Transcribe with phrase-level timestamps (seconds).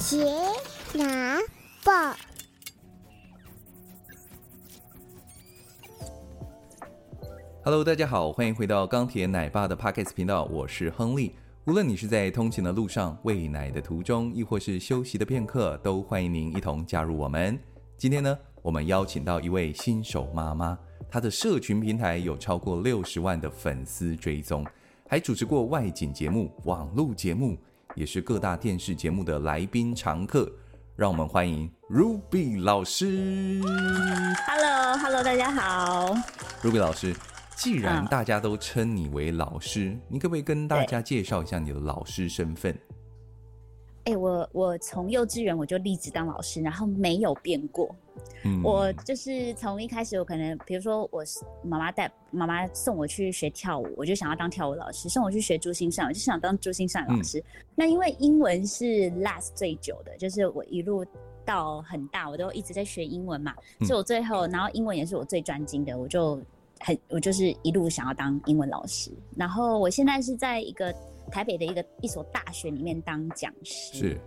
[0.00, 0.24] 杰
[0.94, 1.38] 拿
[1.84, 1.92] 报
[7.62, 11.34] ，Hello，大家好，欢迎回到钢铁奶爸的 Podcast 频道，我是亨利。
[11.66, 17.60] 无论你是在通勤的路上、喂奶的途中，亦或是休息的片刻，都欢迎您一同加入我们。
[17.98, 20.78] 今天呢，我们邀请到一位新手妈妈，
[21.10, 24.66] 她的社群平台有超过六十万的粉丝追踪，
[25.06, 27.58] 还主持过外景节目、网络节目。
[27.94, 30.50] 也是各大电视节目的来宾常客，
[30.94, 33.60] 让我们欢迎 Ruby 老师。
[34.46, 36.14] Hello，Hello，大家好。
[36.62, 37.14] Ruby 老师，
[37.56, 42.78] 既然大家都称你为老师，你可不可以跟大家介绍一下你的老师身份？
[44.04, 47.94] 哎、欸，我我从幼稚园我就立志当老师，然后没有变过。
[48.44, 51.22] 嗯，我就是从一开始，我可能比如说我
[51.62, 57.38] 妈妈带妈妈送我去学跳舞，我就想要当跳舞老师；送我去学珠心算，我就想当珠心算老师。
[57.40, 57.44] 嗯、
[57.74, 58.84] 那因为英文是
[59.22, 61.04] last 最久的，就是我一路
[61.44, 66.40] 到很大，我都一直在学英文嘛，嗯、所以我最后，然后英文也是我最专精的，我就
[66.80, 69.10] 很我就是一路想要当英文老师。
[69.36, 70.94] 然后我现在是在一个。
[71.30, 74.20] 台北的一个一所大学里面当讲师，是，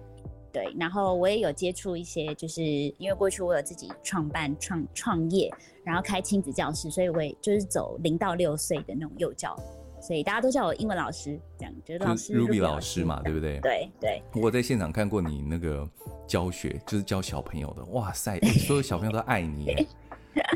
[0.52, 5.52] 对，然后我也有接触一些，就是因为过去我有自己创办创创业，
[5.84, 9.56] 然后开亲子教室，所以我也就是走零到六岁的那种幼教，
[10.02, 13.60] 所以大家都叫我英文老师，这样就是老师 Ruby 老师嘛，对不对？
[13.62, 14.22] 对对。
[14.42, 15.90] 我在现场看过你那个
[16.28, 19.88] 教学，就是教小朋友的，哇塞， 所有小朋友都爱你，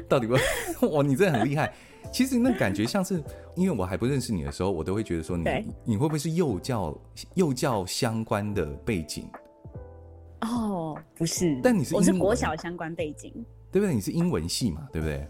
[0.07, 0.35] 到底不？
[0.89, 1.73] 哇，你真的很厉害。
[2.11, 3.21] 其实那感觉像是，
[3.55, 5.45] 因为我还不认识你的时候，我都会觉得说你
[5.83, 6.97] 你会不会是幼教
[7.35, 9.29] 幼教相关的背景？
[10.41, 13.33] 哦，不是，但你是我是国小相关背景，
[13.71, 13.93] 对不对？
[13.93, 15.27] 你是英文系嘛，对不对？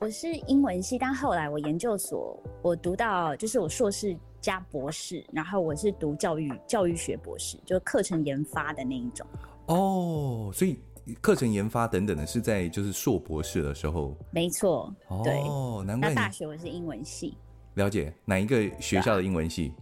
[0.00, 9.26] 我是英文系，但后来我研究所我读到就是我硕士加博士，然后我是读教育教育学博士，就课程研发的那一种。
[9.66, 10.80] 哦，所以。
[11.20, 14.92] 课程研发等等的，是在就是硕博士的时候，没错。
[15.22, 16.08] 对哦，难怪。
[16.08, 17.36] 那大学我是英文系。
[17.74, 19.72] 了解哪一个学校的英文系？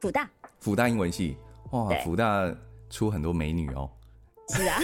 [0.00, 0.30] 辅大。
[0.58, 1.36] 辅大英文系，
[1.72, 2.54] 哇，辅大
[2.88, 3.90] 出很多美女哦。
[4.48, 4.80] 是啊。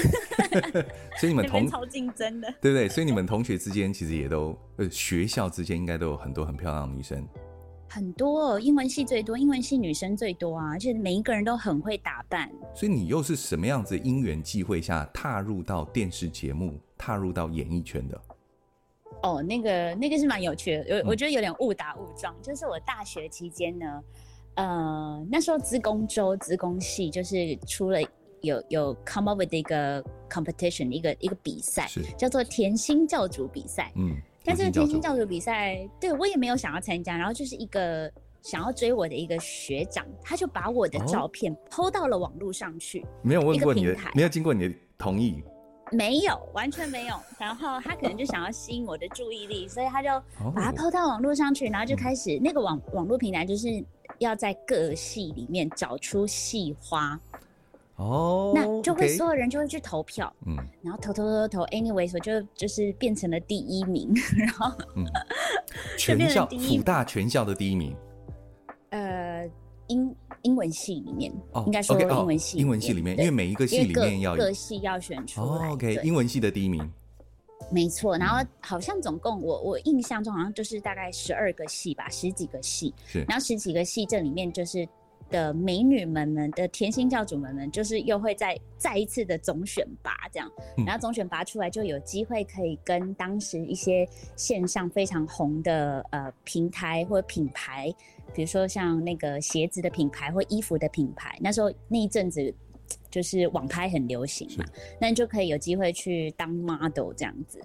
[1.18, 2.88] 所以你们同超竞争的，对不对？
[2.88, 7.26] 所以你们同学之间其实也都呃，学校之间应该都有很多很漂亮的女生。
[7.88, 12.50] 很多英文系最多，英文系女生最多啊，而且每一个人都很会打扮。
[12.74, 18.20] 所以你又是什么样子因缘际会下踏入到电视节目，踏入到演艺圈的？
[19.22, 22.34] 哦，那个那个是蛮有趣的，有、嗯、我觉得有点误打误撞。
[22.42, 24.02] 就是我大学期间呢，
[24.56, 27.98] 呃，那时候资工周资工系就是出了
[28.42, 33.90] 有有 come up with 的一个 competition 一个一个比赛，是叫做甜心教主比赛。
[33.96, 34.16] 嗯。
[34.46, 38.10] 但是甜心教主比赛，对我也没有想要参加，然后就是一个
[38.42, 45.42] 想要追我的一个学长，他就把我的照片 po 到了网络上去，没有问过你的，没有经过你的同意，
[45.90, 47.16] 没有，完全没有。
[47.38, 50.08] 然后他可能就想要吸引我的注意力，所以他就
[50.54, 53.84] 把它 po 到网络上去，然后就开始那个网网络平台就是
[54.18, 57.20] 要在各系里面找出系花。
[57.96, 65.04] 哦，那就会所有人就会去投票，嗯，然后投投投投，anyway，我就就是变成了第一名，然后，嗯，
[65.96, 67.96] 全校辅大全校的第一名，
[68.90, 69.48] 呃，
[69.86, 76.86] 英英文系里面，哦，应该说英文系，英文系里面，因为每一个系里面要各系要选出来，OK，英文系的第一名，
[77.72, 84.86] 没错，然后好像总共我我印象中好像就是大概十二个系吧，十几个系，是，然后十几个系这里面就是。
[85.30, 90.50] 的美女们们的甜心教主们们，就是又会再再一次的总选拔这样，
[90.86, 97.92] 然后总选拔出来就有机会可以跟当时一些线上非常红的呃平台或品牌，
[98.34, 102.54] 比如说像那个鞋子的品牌或衣服的品牌，那时候那一阵子
[103.10, 104.64] 就是网拍很流行嘛，
[105.00, 107.60] 那你就可以有机会去当 model 这样子。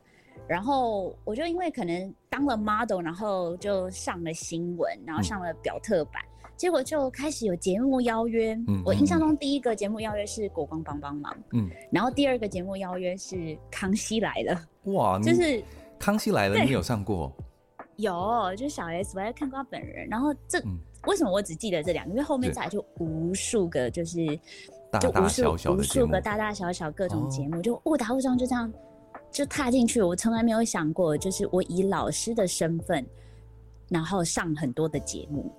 [0.47, 6.21] 然后我就因为可能当了 model，然后就上了新闻，然后上了表特版。
[6.51, 13.35] 嗯结果就开始有节目邀约，嗯，我印象中第一个节目邀约是《国光帮帮忙》，嗯，然后第二个节目邀约是
[13.71, 14.61] 《康熙来了》，
[14.91, 15.41] 哇，就是
[15.97, 17.35] 《康熙来了》，你有上过？
[17.95, 20.07] 有，就是小 S，我还看过他本人。
[20.07, 20.77] 然后这、嗯、
[21.07, 22.11] 为什么我只记得这两个？
[22.11, 24.25] 因为后面再来就无数个，就是
[24.99, 28.71] 就无数大大小小无数个大大小小各种节目，哦、就误打误撞就这样
[29.31, 29.99] 就踏进去。
[29.99, 33.03] 我从来没有想过，就是我以老师的身份，
[33.89, 35.51] 然后上很多的节目。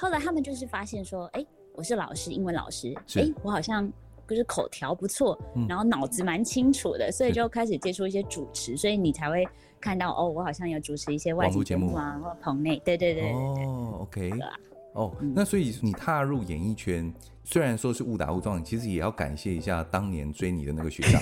[0.00, 3.90] 后来他们就是发现说，哎、欸，我是老师，英文老师，哎、欸，我好像
[4.28, 9.44] 就是口条不错，嗯、然后脑子蛮清楚的，所以就开始接触一些主持，所以你才会
[9.80, 13.64] 看到哦，我好像有主持一些外景节目啊，或棚内，对对对对对。
[13.64, 14.30] 哦，OK，
[14.92, 17.12] 哦，那所以你踏入演艺圈，
[17.42, 21.20] 虽然说是误打误撞，其实也要感谢一下当年追你的那个学长。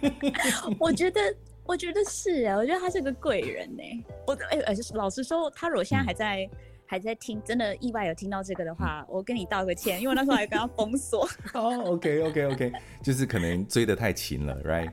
[0.80, 1.20] 我觉得，
[1.64, 3.82] 我觉得是啊，我觉得他是个贵人呢。
[4.26, 6.50] 我哎哎，老实说，他如果现在还在、嗯、
[6.90, 11.24] 还在听，真的意外有听到这个的话，嗯、我跟你道个歉，因为那时候还跟他封锁。
[11.54, 14.90] 哦，OK OK OK，就是可能追得太勤了，Right？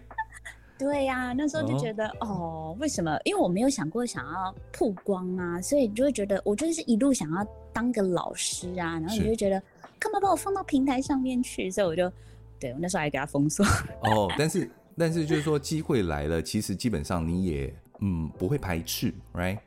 [0.78, 3.18] 对呀、啊，那时候就觉得哦，哦，为什么？
[3.24, 9.60] 因为我没有想过想要曝光啊，所以你就会觉得，我就是一路想要当个老师啊，然后你就会觉得，
[9.98, 11.72] 干嘛把我放到平台上面去？
[11.72, 12.14] 所以我就，
[12.60, 13.66] 对我那时候还给他封锁。
[14.04, 19.58] 哦，但是但是就是说机会来了，其实基本上你也嗯不会排斥，right？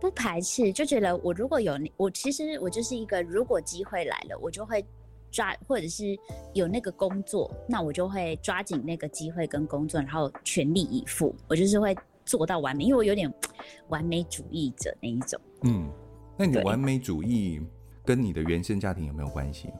[0.00, 4.84] 不排斥，就觉得我如果有我其实我就是一个，如果机会来了，我就会。
[5.32, 6.18] 抓或者是
[6.54, 11.32] 有那个工作，那我就会抓紧那个机会跟工作，然后全力以赴。
[11.46, 13.32] 我就是会做到完美，因为我有点
[13.90, 15.40] 完美主义者那一种。
[15.62, 15.88] 嗯，
[16.36, 17.60] 那你完美主义
[18.04, 19.70] 跟你的原生家庭有没有关系？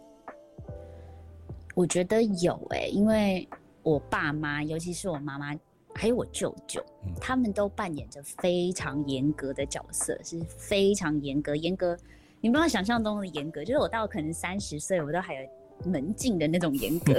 [1.75, 3.49] 我觉得有诶、欸，因为
[3.83, 5.53] 我爸妈，尤其是我妈妈，
[5.95, 11.97] 还有我舅舅，嗯、他们都扮演着非常严格的角色，是非常严格，严格。
[12.41, 15.41] 你不要想象中的严格，就是我到可能三十岁，我都还有
[15.85, 17.15] 门禁的那种严格。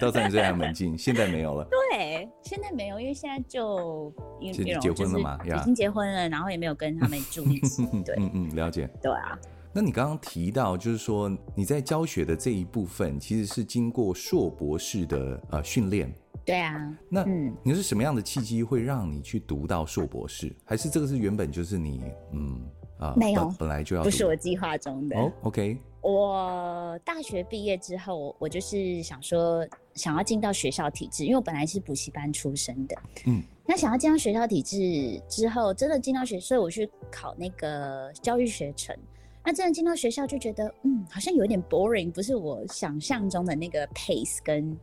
[0.00, 1.66] 到三十岁还有门禁，现在没有了。
[1.90, 7.84] 对，现在没有，因为现在就因为结婚了嘛，已经结婚了，然后也没有跟他们住一起。
[8.04, 8.88] 对，嗯嗯，了解。
[9.02, 9.36] 对啊。
[9.72, 16.12] 那你刚刚提到，就是说你在教学的这一部分，其实是经过硕博士的呃训练。
[16.44, 16.96] 对啊。
[17.08, 17.24] 那
[17.62, 20.54] 你是什么样的契机会让你去读到硕博士？
[20.64, 22.02] 还是这个是原本就是你
[22.32, 22.60] 嗯？
[22.98, 25.18] 啊，没有，本来就要不是我计划中的。
[25.18, 25.78] 哦，OK。
[26.02, 32.94] 我大学毕业之后，我就是想说，想要进到学校体制，因为我本来是补习班出身的。
[33.24, 38.94] 嗯，那想要进到学校体制之后，真的进到学，所以我去考那个教育学程。
[39.42, 44.76] 那真的进到学校，就觉得，嗯，好像有点 boring，不是我想象中的那个 pace 跟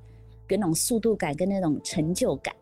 [0.48, 2.56] 跟那种速度感跟那种成就感，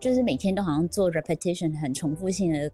[0.00, 2.70] 就是每天都好像做 repetition 很重复性的。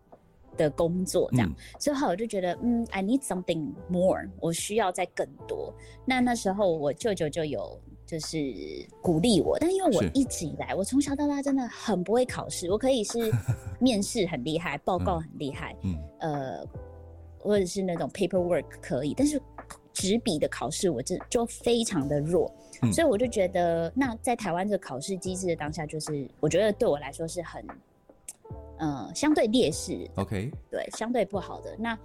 [0.54, 5.72] 的工作这样，嗯、所以后来我就觉得，嗯，I need something more，我需要再更多。
[6.04, 8.38] 那那时候我舅舅就有就是
[9.00, 13.32] 鼓励我，但因为我一直以来，我从小到大真的很不会考试，我可以是
[13.80, 16.66] 面试很厉害，报告很厉害，嗯，呃，
[17.38, 19.40] 或者是那种 paperwork 可以，但是
[19.94, 27.64] 纸笔的考试我这就非常的弱，嗯、所以我就觉得，那在台湾这个考试机制的当下，就是我觉得对我来说是很。
[28.78, 31.76] 呃，相对劣势，OK，对，相对不好的。
[31.78, 31.96] 那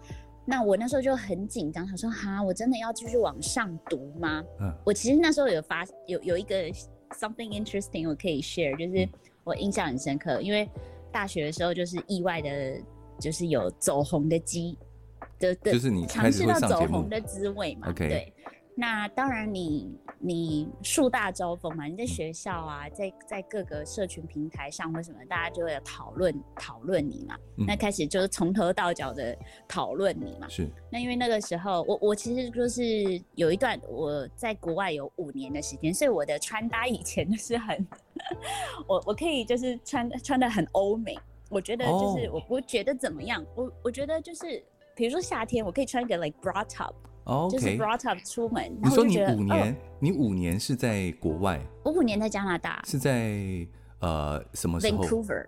[0.45, 4.43] 那我那时候就很紧张，想说哈，我真的要继续往上读吗？
[4.59, 6.55] 嗯，我其实那时候有发有有一个
[7.19, 9.09] something interesting 我可以 share，就是
[9.43, 10.69] 我印象很深刻，嗯、因为
[11.11, 12.79] 大学的时候就是意外的，
[13.19, 14.77] 就是有走红的机
[15.39, 18.33] 的的，就是你尝试到走红的滋味嘛，OK，对。
[18.79, 27.35] 那当然你，你你树大招风嘛，你在学校啊，在在各个社群平台上或什么，大家就会讨论讨论你嘛。
[27.57, 29.35] 嗯、那开始就是从头到脚的
[29.67, 30.47] 讨论你嘛。
[30.47, 30.69] 是。
[30.91, 32.83] 那因为那个时候，我我其实就是
[33.33, 37.87] 有一段我在国外有五年的时间，所以我的穿搭以前就是很，
[38.87, 41.17] 我我可以就是穿穿的很欧美，
[41.49, 44.63] 我觉得就是我不觉得怎么样，我我觉得就是
[44.95, 46.93] 比如说夏天我可以穿一个 like bra top。
[47.27, 47.49] Okay.
[47.51, 48.73] 就是 brought up 出门。
[48.81, 51.59] 你说你五年，哦、你五年是在国外？
[51.83, 52.81] 我五年在加拿大。
[52.85, 53.67] 是在
[53.99, 55.45] 呃什么时候？Vancouver。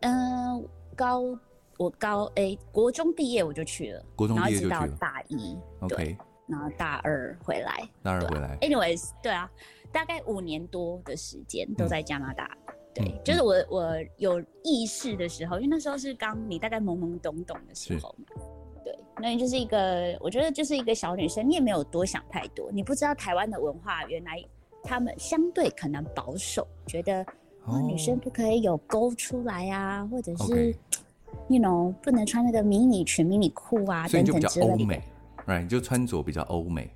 [0.00, 0.64] 嗯、呃，
[0.96, 1.38] 高
[1.78, 5.56] 我高 A 国中毕业我就去了，国中毕业就去了，然后一直到大一。
[5.80, 6.16] OK。
[6.48, 7.88] 然后大二回来。
[8.02, 8.58] 大二回来。
[8.58, 9.48] Anyways，对啊，
[9.92, 12.50] 大概五年多的时间都在加拿大。
[12.66, 18.12] 嗯、对，就是我我有意识的时候，因为那时候是刚你大概懵懵懂懂的时候。
[18.26, 18.36] 对，
[19.22, 24.44] 那你就是一个，我觉得就是一个小女生，你也没有多想太多，你不知道台湾的文化原来
[24.82, 27.24] 他们相对可能保守，觉得
[27.64, 30.74] 哦，女生不可以有勾出来啊，或者是
[31.46, 34.72] you know 不能穿那个迷你裙、迷你裤啊等等之类的。
[34.72, 35.02] 欧美
[35.46, 35.68] ，right？
[35.68, 36.90] 就穿着比较欧美。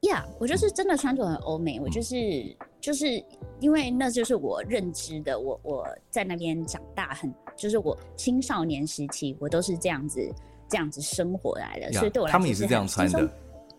[0.00, 3.24] Yeah，我就是真的穿着很欧美，嗯、我就是就是
[3.60, 10.28] 因为那就是我认知的，我我在那边长大很，就是我青少年时期我都是这样子。
[10.68, 13.28] 这样子生活来的，所以对我来说，他们也是这样穿的，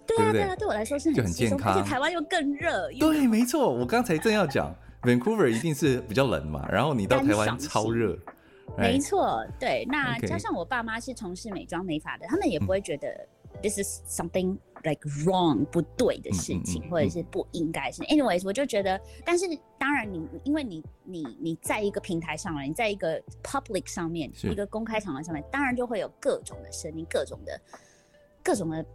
[0.05, 2.89] 对啊，对啊，对我来说是很很健康，而且台湾又更热。
[2.99, 8.17] 对，没错，我刚才正要讲， Vancouver 一定是比较冷嘛，然后你到台湾 超热，
[8.77, 9.85] 没错，对。
[9.89, 13.07] 那加上我爸妈是从事美妆美发的，他们也不会觉得
[13.61, 18.01] this is something like wrong 不对的事情，或者是不应该是。
[18.03, 19.45] Anyways，我就觉得，但是
[19.77, 27.61] 当然你因为你你你在一个平台上了，你在一个 public 上面，一个公开场合上面，当然就会有各种的声音，各种的
[28.43, 28.85] 各种的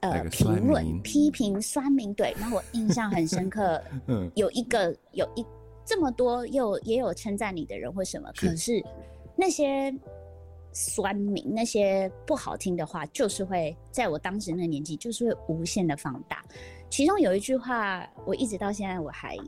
[0.00, 5.44] 呃评论、批评、酸民，对，那我印象很深刻， 嗯，有一个有一
[5.84, 8.48] 这么多又也有称赞你的人或什么，是。
[8.48, 8.84] 可是
[9.36, 9.94] 那些
[10.74, 16.44] 酸民那些不好听的话，就是会在我当时那个年纪，就是会无限的放大。
[16.90, 19.38] 其中有一句话，我一直到现在我还。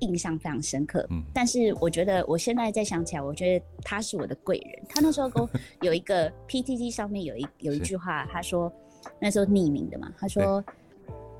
[0.00, 4.80] 印象非常深刻，嗯，但是我觉得我现在再想起来，我觉得他是我的贵人。
[4.88, 8.72] 他那时候跟我有一个 PTT 上面有一 有一句话，他说
[9.20, 10.64] 那时候匿名的嘛，他说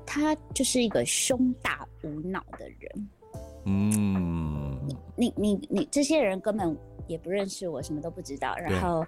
[0.05, 3.09] 他就是一个胸大无脑的人。
[3.63, 4.77] 嗯，
[5.15, 6.77] 你你你这些人根本
[7.09, 8.55] 也不认识我，什么都不知道。
[8.55, 9.05] 然后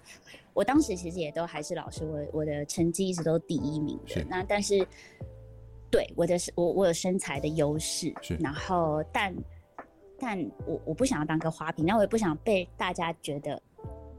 [0.53, 4.25] 我当时其实也都还是老师，我我的成绩一直都第一名的。
[4.27, 4.85] 那但是。
[5.91, 9.35] 对，我的我我有身材的优势，是然后但
[10.17, 13.61] 但我我不想要当个花瓶，那我也不想被大家觉得，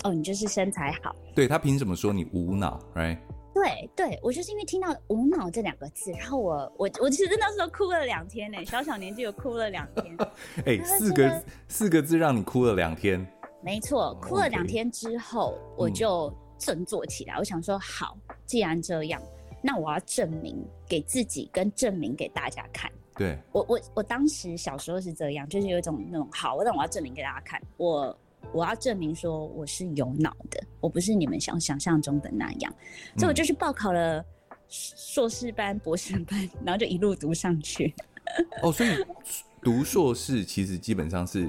[0.05, 1.17] 哦，你就是身材好。
[1.35, 3.17] 对，他凭什么说你无脑？Right？
[3.55, 10.15] 对对，我就是因为听到“无脑”这两个字，然后我我我其实那时候哭了两天呢，小小年纪有哭了两天。
[10.67, 13.27] 哎、欸，四个四个字让你哭了两天。
[13.63, 19.23] 没错，哭了两天之后我就振作起来，嗯、我想说，好，既然这样。
[19.65, 22.91] 那我要证明给自己，跟证明给大家看。
[23.15, 28.19] 对，我我我当时小时候是这样，就是有一种那种好，但我要证明给大家看，我
[28.53, 32.75] 我要证明说我是有脑的，我不是你们想想象中的那样，
[33.17, 34.25] 所以我就去报考了
[34.69, 37.95] 硕士班、博士班， 然后就一路读上去。
[38.65, 38.91] 哦，所以
[39.63, 41.49] 读硕士其实基本上是。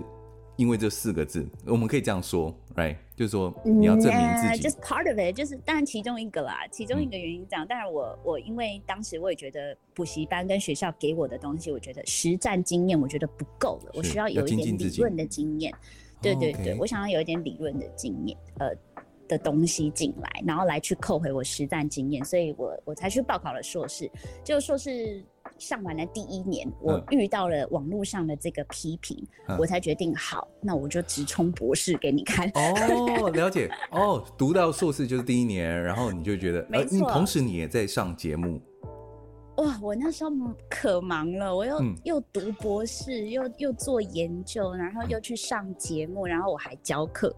[0.55, 2.95] 因为这四个字，我们可以这样说，right？
[3.15, 4.67] 就是说你要证明自己。
[4.67, 7.65] Just part of it，就是当然其中一个啦，其中一个原因这样。
[7.65, 15.73] 当然、嗯、我我因为当时我也觉得补习班跟学校给我的东西，我觉得实战经验我觉得不够了，我需要有一点理论的经验。
[16.21, 18.69] 对对对，我想要有一点理论的经验，呃
[19.27, 24.09] 的东西进来，然后来去扣回我实战经验，所以我我才去报考了硕士。
[24.43, 25.23] 就硕士。
[25.63, 32.49] 上完了第一年，我遇到了网络上的这个批评，嗯、我才决定好，那我就直冲博士给你看。
[32.49, 33.71] 哦， 了解。
[33.91, 37.13] 哦，读到硕士就是第一年，然后你就觉得，没错、呃。
[37.13, 38.61] 同时你也在上节目。
[39.57, 40.31] 哇，我那时候
[40.69, 47.33] 可忙了，我又、嗯、又读博士，又又做研究，然后又去上节目，然后我还教课。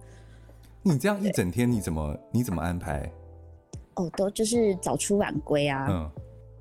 [0.82, 3.08] 你这样一整天，你怎么你怎么安排？
[3.96, 5.88] 哦，都就是早出晚归啊。
[5.90, 6.12] 嗯。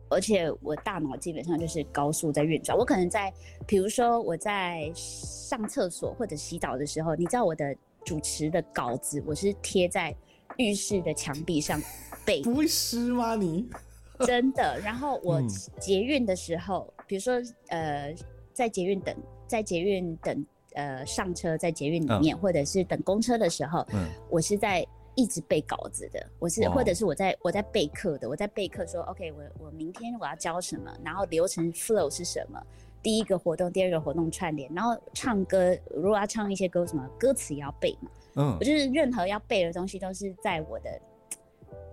[0.09, 2.77] 而且我大脑基本上就是高速在运转。
[2.77, 3.33] 我可能在，
[3.67, 10.15] 比如说我在上厕所或者洗澡的时候，你知道我的主持的稿子，我是贴在
[10.59, 11.81] 浴室的墙壁上
[12.25, 12.43] 背。
[12.43, 13.69] 不会湿吗你？
[14.27, 14.79] 真的。
[14.81, 15.43] 然后我
[15.81, 17.35] 捷运的时候，嗯、比如说
[17.69, 18.15] 呃，
[18.53, 24.87] 在捷运等，在捷运等呃上车，在捷运里面，嗯、或者是等公车的时候，嗯、我是在。
[25.17, 32.61] 一直背稿子的，我是或者是我在我在备课的，我在备课说，OK，我我明天我要教什么，然后流程 flow 是什么，
[33.03, 41.01] 第一个活动，第二个活动串联，然后唱歌，如果要唱一些歌，什么歌词也要背嘛，嗯，我就是任何要背的东西都是在我的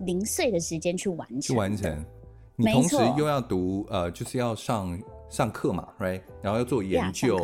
[0.00, 2.04] 零碎的时间去完成，去完成，
[2.56, 5.00] 你同时又要读，呃，就是要上
[5.30, 7.38] 上课嘛，right，然后要做研究，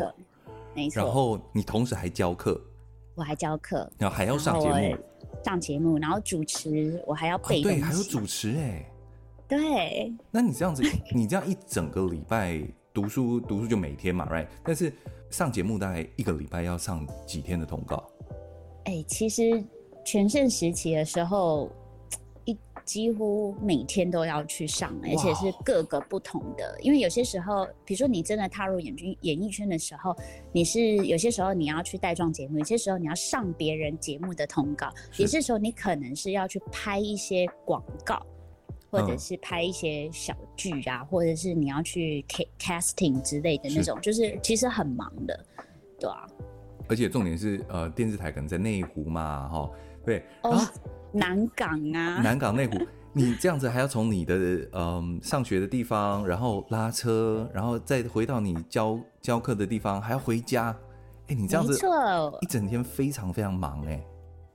[0.74, 2.60] 没错，然后你同时还教课，
[3.14, 4.96] 我还教课，然后还要上节目。
[5.44, 7.62] 上节目，然后主持，我还要背、哦。
[7.62, 8.84] 对，还有主持哎。
[9.48, 10.12] 对。
[10.30, 10.82] 那你这样子，
[11.14, 12.60] 你这样一整个礼拜
[12.92, 14.46] 读书，读书就每天嘛，right？
[14.62, 14.92] 但是
[15.30, 18.02] 上节目大概一个礼拜要上几天的通告？
[18.84, 19.64] 哎，其实
[20.04, 21.70] 全盛时期的时候。
[22.88, 26.74] 几乎每天都要去上，而且是各个不同的。
[26.80, 30.16] 因为有些时候，比如说你真的踏入演军演艺圈的时候，
[30.52, 38.24] 你是有些时候你要去带状节目，有些时候你要上别人节目的通告，有些时候你可能是要去拍一些广告，
[38.90, 42.24] 或者是拍一些小剧啊，嗯、或者是你要去
[42.58, 45.44] casting 之类的那种，是就是其实很忙的，
[46.00, 46.26] 对啊。
[46.88, 49.70] 而且重点是，呃，电视台可能在内湖嘛，哈，
[50.08, 50.50] 对，哦。
[50.52, 50.66] 然后
[51.12, 52.78] 南港啊，南港内湖，
[53.12, 54.34] 你这样子还要从你的
[54.72, 60.74] 嗯上学的地方，然后拉车，然后再回到你教教课的地方，还要回家，
[61.26, 61.78] 哎，你这样子，
[62.40, 64.02] 一整天非常非常忙哎。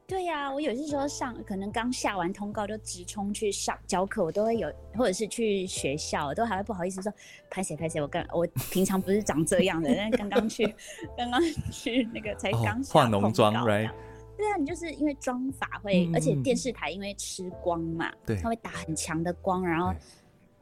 [0.08, 7.12] 对呀、啊，我有些时候上可能刚下完通告就直冲去上教课，我都会有，或者是去学校，我都还会不好意思说
[7.50, 10.76] 拍谁拍谁，我刚我平常不是长这样的，但刚刚去
[11.18, 11.42] 刚刚
[11.72, 13.90] 去那个才刚化浓妆，right？
[14.38, 19.94] 对啊，你就是因为妆法会，嗯、而且电视台因为吃光嘛，对，它会打很强的光，然后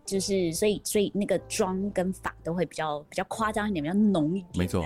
[0.05, 4.85] 就是所以所以那个妆跟发都会比较比较夸张一点，比较浓一点，没错。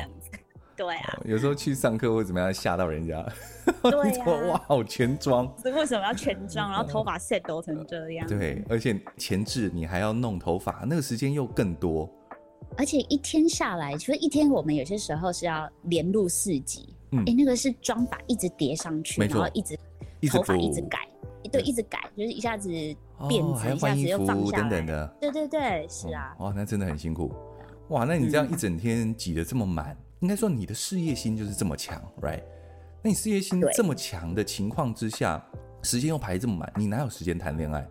[0.78, 3.26] 对啊，有时候去上课或怎么样吓到人家，
[3.82, 6.70] 对啊， 哇，好全妆，为什么要全妆？
[6.70, 12.10] 然后头发 set 都成这样，对，而且前置你还要弄头发，那个时间又更多，
[12.78, 19.78] 而且一天下来，其实一天我们有些时候是要连录四集，哎、那个是妆发一直叠上去，然后一直
[20.30, 21.00] 头发一直改，
[21.52, 27.32] 对，一直改，就是一下子辫子，哦、一下子又放下，等等的，对对对，是啊，哇，那真的很辛苦。
[27.90, 32.42] 哇，那你这样一整天挤得这么满，嗯、应该说你的事业心就是这么强，right？
[33.04, 35.44] 那你事业心这么强的情况之下，
[35.84, 37.88] 时间又排这么满，你哪有时间谈恋爱？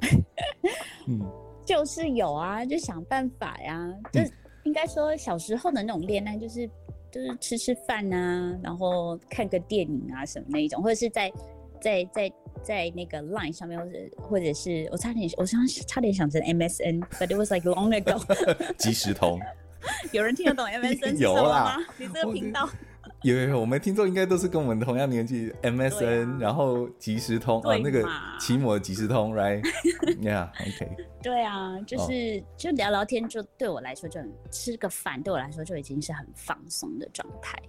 [1.06, 1.20] 嗯，
[1.64, 3.88] 就是有啊，就想办法呀。
[4.12, 4.20] 就
[4.64, 6.68] 应该说小时候的那种恋爱，就是
[7.16, 11.32] 就是吃吃饭啊，然后看个电影啊什么那一种，或者是在
[11.80, 12.32] 在在。
[12.62, 18.18] 在那个 Line 上面，或者或者是我差点，我想差点想成 MSN，but it was like long ago。
[18.76, 19.38] 即时通，
[20.10, 22.68] 有人听得懂 MSN 有吗，你这个频道
[23.22, 25.52] 有有有，我们听众应该都是跟我们同样年纪。
[25.62, 28.06] MSN，、啊、然后即时通啊，那个
[28.38, 30.96] 奇摩即时通，right？Yeah，OK。
[31.22, 37.60] 对啊，就是、哦、就聊聊天，就对我来说就很吃个饭，对我来说就已经是很放松的状态。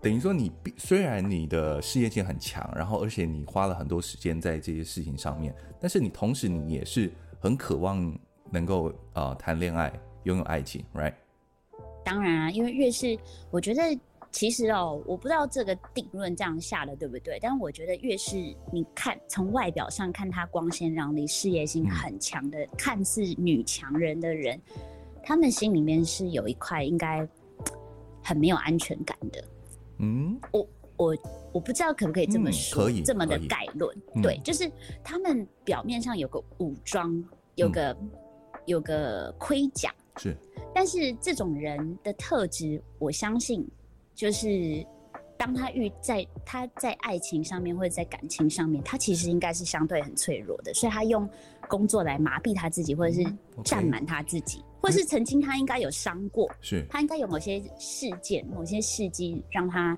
[0.00, 7.10] 等于说，你虽然你的事业性很强，然后而且你花了很多时间在这些事情上面，但是你同时你也是
[7.40, 8.16] 很渴望
[8.52, 11.14] 能够呃谈恋爱、拥有爱情，right？
[12.04, 13.18] 当然啊，因为越是
[13.50, 13.82] 我觉得
[14.30, 18.36] 其实哦，我不知道这个定论这样下的对不对，但我觉得越是
[18.72, 24.60] 你看从外表上看她光鲜亮丽、事业心很强的、嗯、看似女强人的人，
[25.22, 27.26] 他们心里面是有一块应该
[28.22, 29.44] 很没有安全感的。
[29.98, 31.16] 嗯，我我
[31.54, 34.70] 我不知道可不可以这么说，嗯、可以这么的概论，嗯、对，就是
[35.02, 37.24] 他们表面上有个武装，
[37.56, 38.10] 有个、嗯、
[38.66, 40.36] 有个盔甲，是，
[40.74, 43.66] 但是这种人的特质，我相信
[44.18, 44.84] 就是
[45.36, 51.26] 当他遇在他在爱情上面或者在感情上面，他其实应该是相对很脆弱的，所以他用
[51.68, 53.24] 工作来麻痹他自己，或者是
[53.62, 54.64] 占满他自己。
[54.80, 59.96] 或是曾经他应该有伤过，是他应该有某些事件、某些事迹让他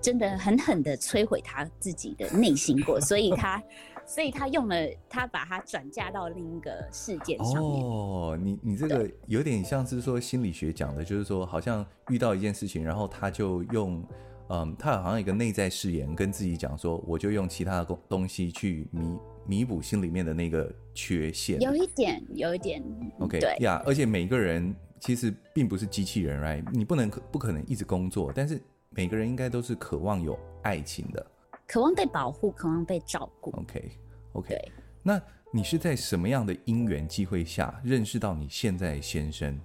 [0.00, 3.62] 真的狠狠的摧毁他自己的内心过，所以他，
[4.06, 4.76] 所以他用了
[5.08, 7.84] 他把它转嫁到另一个事件上面。
[7.84, 14.02] 哦，你你这个有点像是说心理学讲的，就是说好像遇到一件事情，然后他就用，
[14.48, 20.72] 嗯，他好像一个内在誓言跟自己讲说，我就用其他的东东西去弥弥补心里面的那个。
[20.96, 22.80] 缺陷有一点，有一点。
[23.18, 26.64] OK，对呀，而且每个人其实并不是机器人，right？
[26.72, 31.26] 你不能不可能一直工作，但是每个人应该都是渴望有爱情的，
[31.66, 33.50] 渴望被保护，渴望被照顾。
[33.52, 34.48] OK，OK。
[34.48, 34.72] 对
[35.02, 39.58] 那你是在什么样的因缘机会下认识到你现在先生？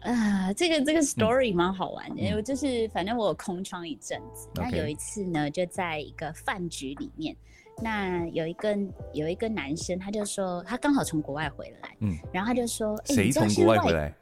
[0.00, 7.36] 啊，这个这个 story 蛮好玩的，就是反正我有空窗一阵子，那.有一次呢，就在一个饭局里面。
[7.82, 8.78] 那有一个
[9.12, 14.14] 有一个男生，他就说他刚好从国外回来，嗯，然后他就说，谁从国外回来？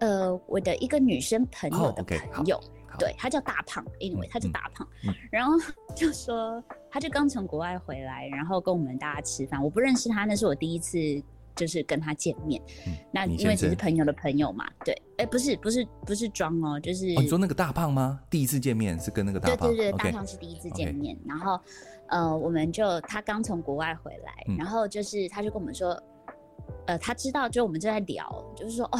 [0.00, 2.58] 呃，我的一个女生朋友的朋友，
[2.98, 4.86] 对，他叫大胖，anyway，他叫大胖，
[5.30, 5.54] 然后
[5.94, 10.98] 就说他就刚从国外回来，然后跟我们大家吃饭，我不认识他，那是我第一次
[11.54, 12.60] 就是跟他见面，
[13.12, 18.20] 那因为只是朋友的朋友嘛，对，哎，不是不是不是装哦，就是你说那个大胖吗？
[18.28, 21.58] 第一次见面是跟那个大胖，对对对，大胖是第一次见面，然后。
[22.12, 25.96] 呃，我们就他刚从国外回来，嗯、然后就是他就跟我们说，
[26.86, 28.98] 呃，他知道就我们就在聊，就是说哦，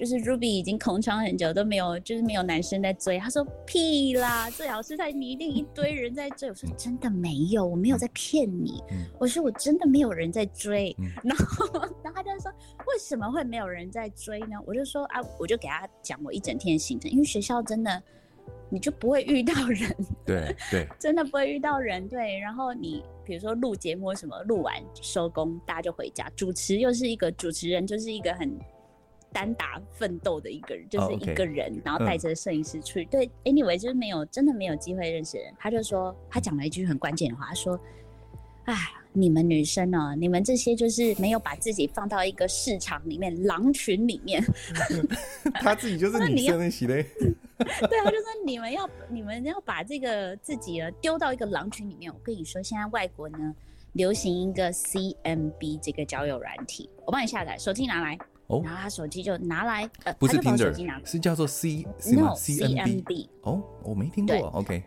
[0.00, 3.18] 就是 Ruby 已经空窗很久都没有，就是没有男生在追。
[3.18, 6.48] 他说屁啦，最好是在你一定一堆人在追。
[6.48, 8.82] 我说真的没有，我没有在骗你。
[8.92, 10.96] 嗯、我说我真的没有人在追。
[10.98, 11.66] 嗯、然后，
[12.02, 12.50] 然后他就说
[12.86, 14.56] 为什么会没有人在追呢？
[14.66, 18.02] 我就说啊，我就给他讲我一整天的行程，因为学校真的。
[18.72, 22.38] 你就不会遇到人， 对对，真的不会遇到人，对。
[22.38, 26.30] 然后你比如说录节目什么，录完收工，大家就回家。
[26.36, 28.56] 主持又是一个主持人，就是一个很
[29.32, 31.82] 单打奋斗的一个人，就是一个人，oh, okay.
[31.84, 33.04] 然后带着摄影师去。
[33.04, 35.52] 嗯、对，anyway，就是没有真的没有机会认识人。
[35.58, 37.78] 他就说，他讲了一句很关键的话，他说
[38.66, 38.74] ：“哎，
[39.12, 40.14] 你们女生呢、啊？
[40.14, 44.42] 你们这些就是没有把自己放到一个市场里面，狼群里面。
[45.62, 47.02] ”他自己就是女生的系列。
[47.60, 52.12] 对啊，就说你们要你们要把这个自己呢丢到一个狼群里面。
[52.12, 53.54] 我跟你说，现在外国呢
[53.92, 58.18] 流行一个 CMB 这个交友软体，我帮你下载，手机拿来。
[58.50, 58.60] 哦。
[58.64, 63.28] 然后他手机就拿来，呃，不是 Tinder，是叫做 C No CMB。
[63.42, 64.36] 哦，我没听过。
[64.36, 64.82] OK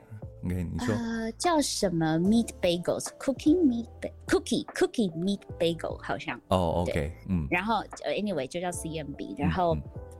[0.45, 0.93] OK，你说。
[0.93, 3.87] 呃，叫什么 Meat Bagels，Cooking Meat
[4.27, 6.39] Cookie Cookie Meat Bagel，好像。
[6.49, 7.47] 哦，OK，嗯。
[7.49, 9.75] 然后呃，Anyway 就叫 CMB，然后。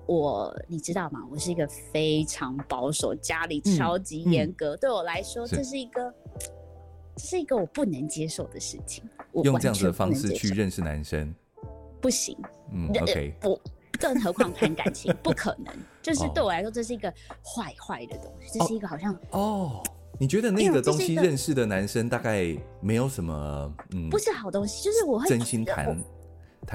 [0.06, 1.21] 我你知道吗？
[1.32, 6.13] 我是一个非常保守，家里超级严格，对我来说这是一个，
[7.15, 9.01] 这是一个我不能接受的事情。
[9.32, 11.34] 我用这样子的方式去认识男生，
[12.01, 12.38] 不行。
[12.73, 13.62] 嗯，OK，不，
[13.99, 15.73] 更何况谈感情，不可能。
[16.01, 17.09] 就是对我来说，这是一个
[17.43, 19.81] 坏坏的东西，这是一个好像哦。
[20.19, 25.97] 你觉得那个东西认识的男生大概没有什么，嗯，不是好东西，就是我会真心谈。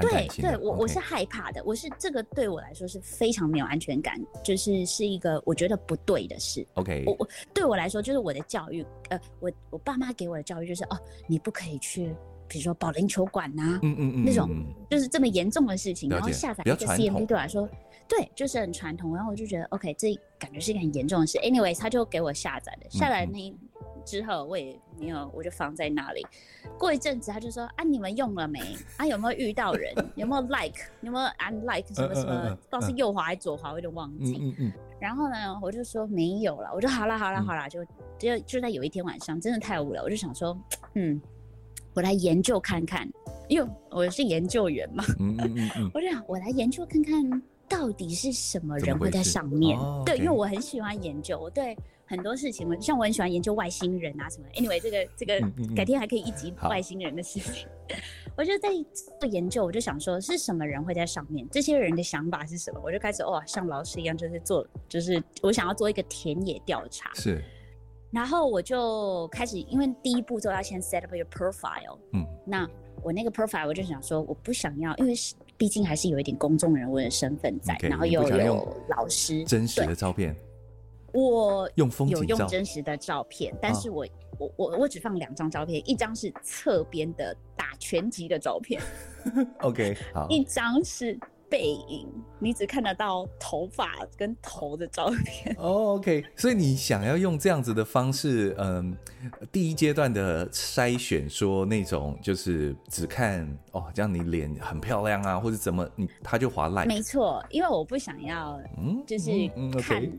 [0.01, 6.67] 对对，我我是害怕的，我是这个对我来说是非常没有安全感，就是是一个我觉得不对的事。
[6.75, 12.13] OK，我我对我来说就是我的教育，呃，我我爸妈给我的教育就是哦，你不可以去，
[12.49, 14.49] 比如说保龄球馆呐，嗯嗯嗯，那种
[14.89, 17.69] 就是这么严重的事情，然后下载一个 CMV 对我来说，
[18.07, 21.37] 对，就是很传统，然后我就觉得 OK，这感觉是一个很严重的事。
[21.37, 23.53] Anyways，他就给我下载了，下载那。
[24.05, 26.25] 之后我也没有，我就放在那里。
[26.79, 28.59] 过一阵子他就说：“啊，你们用了没？
[28.97, 29.93] 啊，有没有遇到人？
[30.15, 30.79] 有没有 like？
[31.01, 32.55] 有没有 unlike 什么什么？
[32.55, 34.37] 不知道是右滑还是左滑，我有点忘记。
[34.41, 36.71] 嗯嗯嗯、然后呢，我就说没有了。
[36.73, 37.85] 我说好了好了好了，就
[38.17, 40.57] 就就在有一天晚上，真的太无聊，我就想说，
[40.95, 41.21] 嗯，
[41.99, 43.05] 我来研究看看，
[43.49, 45.03] 因为我是研究员嘛。
[45.19, 49.77] 嗯嗯嗯嗯、 我就想我来研究看看，到底是什么人会在上面？
[49.77, 51.77] 哦、对因为我很喜欢研究，我对。
[52.05, 54.47] 很多事情，我像我很喜欢研究外星人啊什么。
[54.55, 55.39] Anyway，这个这个
[55.75, 57.67] 改天还可以一集外星人的事情。
[58.35, 58.69] 我就在
[59.19, 61.47] 做研究，我就想说是什么人会在上面？
[61.51, 62.81] 这些人的想法是什么？
[62.83, 67.13] 我就开始哦，像老师一样，就是做，就是我想要做一个田野调查。
[67.13, 67.43] 是。
[68.11, 71.97] 然后我就开始，因为第一步骤要先 set up your profile。
[72.13, 72.25] 嗯。
[72.45, 72.67] 那
[73.03, 80.35] 我那个 profile，我就想说，我不想要，因为是毕竟还是有一点公众人物的身份在，okay, 然后又有老师真实的照片。
[81.11, 88.79] 我用风景有用真实的照片，但是我、哦、我我我只放两张照片，一张是侧边的打拳击的照片
[89.61, 91.19] ，OK，好， 一张是
[91.49, 92.07] 背影，
[92.39, 95.55] 你只看得到头发跟头的照片。
[95.57, 98.95] 哦、oh,，OK，所以你想要用这样子的方式，嗯，
[99.51, 106.85] 第一阶段的筛选，说那种就是只看哦，这样你脸很漂亮啊，或者怎么，你他就划 like。
[106.85, 109.31] 没错，因为我不想要，嗯，就是
[109.81, 110.09] 看。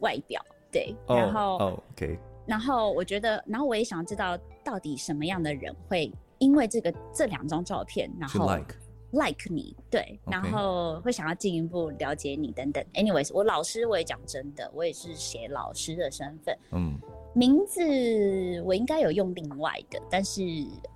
[0.00, 8.74] 外表对，然后、oh,，OK，然后我觉得，然后我也想知道到底什么样的人会因为这个这两张照片，然后 like
[9.16, 12.84] like 你，对.然后会想要进一步了解你等等。
[12.94, 16.98] Anyways，我老师我也讲真的，我也是写老师的身份，嗯，
[17.34, 17.80] 名字
[18.64, 20.42] 我应该有用另外的，但是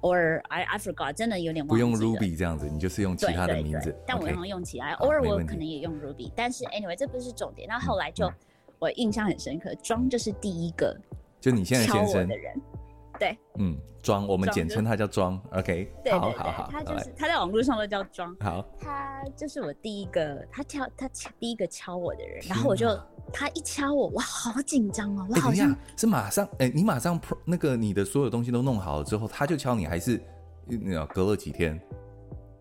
[0.03, 1.85] or I I forgot，真的有点忘记。
[1.85, 7.67] 不用 Ruby 这样子，你就是用其他的名字.但我好像用起来，偶尔我可能也用 Ruby，但是 Anyway，这不是重点。
[7.69, 8.27] 那后，后来就。
[8.27, 8.35] 嗯
[8.81, 10.99] 我印象很深刻，庄就是第一个，
[11.39, 12.59] 就你现在先生的人，
[13.21, 21.07] 对，嗯，庄，我们简称他叫庄，OK，对，好好好，他就是他在网络上都叫庄，好，他就是我第一个，他敲他
[21.39, 22.99] 第一个敲我的人，然后我就
[23.31, 30.19] 他一敲我，我好紧张哦，我好像是马上，哎，你马上那个你的所有东西都弄好了之后，他就敲你，还是
[30.67, 31.79] 那隔了几天？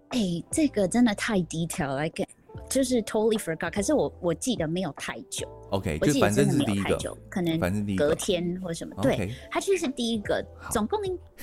[0.10, 0.19] 哎，
[0.52, 2.26] 这个真的太 detail 了，like
[2.69, 6.98] 就是 totally forgot，可是我我记得没有太久，OK，就反正是第一个，
[7.30, 11.00] 可能反正隔天或什么，对，他就是第一个，总共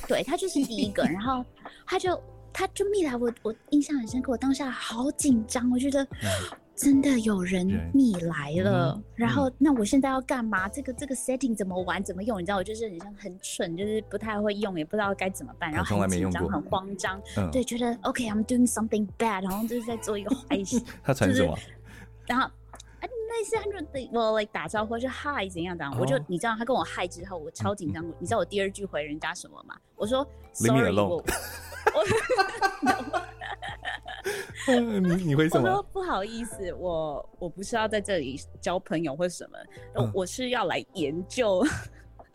[0.09, 1.45] 对他就是第一个，然后
[1.87, 2.21] 他就
[2.53, 6.07] 他就密来我，我印象很深刻，我当下好紧张，我觉得。
[6.77, 10.69] 真的有人密来了，嗯、然后、嗯、那我现在要干嘛？
[10.69, 12.39] 这个这个 setting 怎么玩怎么用？
[12.39, 20.79] 你知道我就是很像很蠢，就是不太会用，也不知道该怎么办，然后很紧张很慌张、嗯，对，觉得 OK I'm doing something bad，然后就是在做一个坏事。
[21.03, 21.55] 他传什么？
[21.55, 21.69] 就是、
[22.27, 22.53] 然后啊，
[23.01, 28.13] 那次他就我 like 打招呼就 hi 怎样怎样，哦、我就你知道他跟我 hi 之后，我超紧张、嗯。
[28.19, 29.75] 你知道我第二句回人家什么吗？
[29.95, 31.25] 我说 sorry 我。
[35.01, 35.69] 你你会什么？
[35.69, 39.59] 我说不好意思，我我不是要在这里交朋友或什么，
[39.95, 41.65] 嗯、我是要来研究。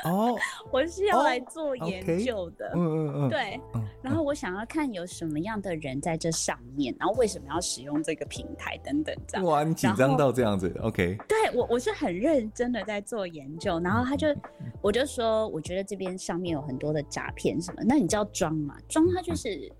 [0.03, 0.35] 哦，
[0.71, 2.71] 我是要来做研究的。
[2.73, 3.87] 嗯嗯嗯，对嗯。
[4.01, 9.45] 然后我想要看有什么样的人在这上面，然后为什么要使用这个平台等等这样。
[9.45, 11.15] 哇，你紧张到这样子？OK。
[11.27, 17.83] 对我我是很认真的在做研究，然后他就、嗯、我就说，我觉得这边上面有很多的诈骗什么。
[17.85, 18.75] 那你知道装吗？
[18.89, 19.71] 装他就是。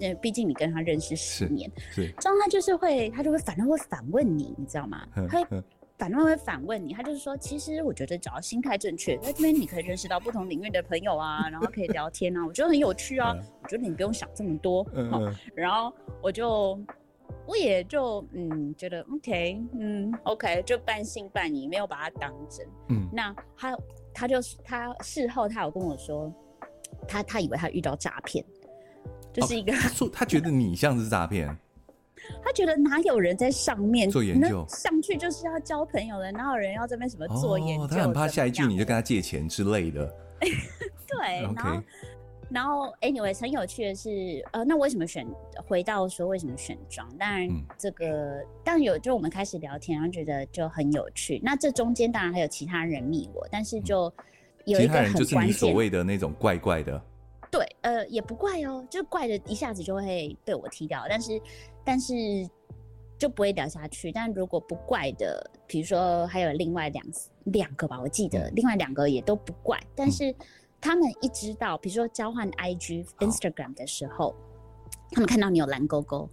[0.00, 5.06] 呃，毕竟你跟他认识十年，是，这样他就是会，他就会反正会反问你，你知道吗？
[5.28, 5.62] 他会
[5.96, 13.32] 反正会反问你，他就是说，其实我觉得只要心态正确，在这边你可以认识到不同领域的朋友啊，然后可以聊天啊，我觉得很有趣啊。
[13.62, 16.76] 我觉得你不用想这么多，嗯，嗯，然后我就
[17.46, 22.66] 我也就嗯觉得 OK，嗯 OK，就半信半疑，没有把他当真。
[22.88, 23.78] 嗯，那他
[24.12, 26.32] 他就是他事后他有跟我说，
[27.06, 28.44] 他他以为他遇到诈骗。
[29.34, 31.54] 就是一个、哦，他说他觉得你像是诈骗，
[32.42, 37.84] 他觉得哪有人在上面做研究，上去就是要交朋友的，哪有人要这边什么做研究？
[37.84, 40.06] 哦，他很怕下一句你就跟他借钱之类的。
[40.40, 41.82] 对，然后。
[42.50, 45.26] 然后，anyway，很有趣的是，呃，那为什么选？
[45.66, 47.08] 回到说为什么选装？
[47.18, 51.40] 当然，这个、嗯、当然有，就我们开始聊天，然后觉得就很有趣。
[51.42, 54.12] 那这中间当然还有其他人密我，但是就
[54.66, 57.02] 有一个很关键，就是你所谓的那种怪怪的。
[57.56, 61.40] 对，呃，也不怪哦，就怪的一下子就会被我踢掉，但是
[61.84, 62.14] 但是
[63.16, 64.10] 就不会聊下去。
[64.10, 67.06] 但如果不怪的，比如说还有另外两
[67.44, 70.30] 两个吧，我记得、嗯、另外两个也都不怪，但是。
[70.30, 70.36] 嗯
[70.84, 74.34] 他们一知道，比如说交换 IG、Instagram 的时候，
[75.12, 76.28] 他们看到你有蓝勾勾，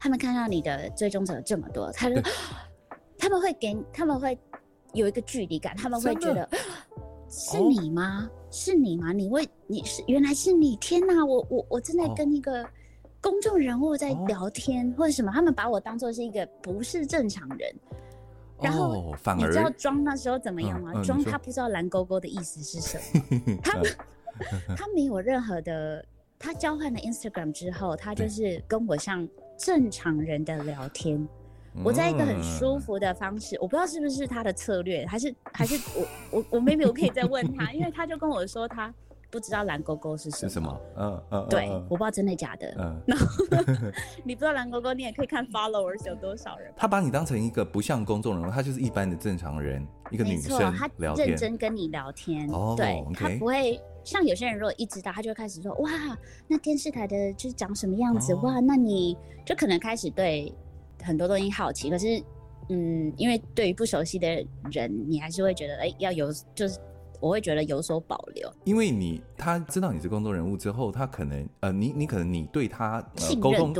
[0.00, 2.20] 他们看到你的追踪者这么多，他就
[3.16, 4.36] 他们会给，他们会
[4.94, 6.48] 有一个距离感，他们会觉得
[7.28, 8.28] 是你吗？
[8.52, 9.12] 是你吗？
[9.12, 10.76] 你为你是原来是你？
[10.76, 11.24] 天哪！
[11.24, 12.64] 我我我正在跟一个
[13.20, 15.32] 公众人物在聊天，或者什么？
[15.32, 17.74] 他们把我当做是一个不是正常人。
[18.60, 18.94] 然后
[19.36, 20.92] 你知道装那时候怎么样吗？
[21.02, 23.80] 装、嗯嗯、他不知道蓝勾勾的意思是什么， 他
[24.76, 26.04] 他没有任何的，
[26.38, 29.26] 他交换了 Instagram 之后，他就是跟我像
[29.58, 31.28] 正常人的聊天，嗯、
[31.84, 36.06] 我在一个很舒服的方式，我不知道是不是他的策略，还是还是我
[36.38, 38.92] 我我 maybe 我可以再问他，因为他就跟我说他。
[39.30, 40.48] 不知道蓝勾勾是什么？
[40.48, 40.80] 是什么？
[40.98, 42.76] 嗯嗯，对，我不知道真的假的。
[42.78, 43.26] 嗯，然后
[44.24, 46.70] 你不知道蓝勾勾，你也可以看 followers 有多少人。
[46.76, 52.46] 他把你当成一个不像公众人物，他就是一般的正常人，一个女生他认真跟你聊天。
[52.50, 55.90] 哦，对，他不会像有些人，如果一知道，他就开始说：“哇，
[56.46, 58.34] 那电视台的就是长什么样子？
[58.34, 60.54] 哇，那你就可能开始对
[61.02, 61.90] 很多东西好奇。
[61.90, 62.22] 可是，
[62.68, 64.28] 嗯，因为对于不熟悉的
[64.70, 66.78] 人，你还是会觉得，哎，要有就是。”
[67.22, 73.72] 我会觉得有所保留，因为你他知道你是公众人物之后，他可能呃，你你可能你对他呃沟通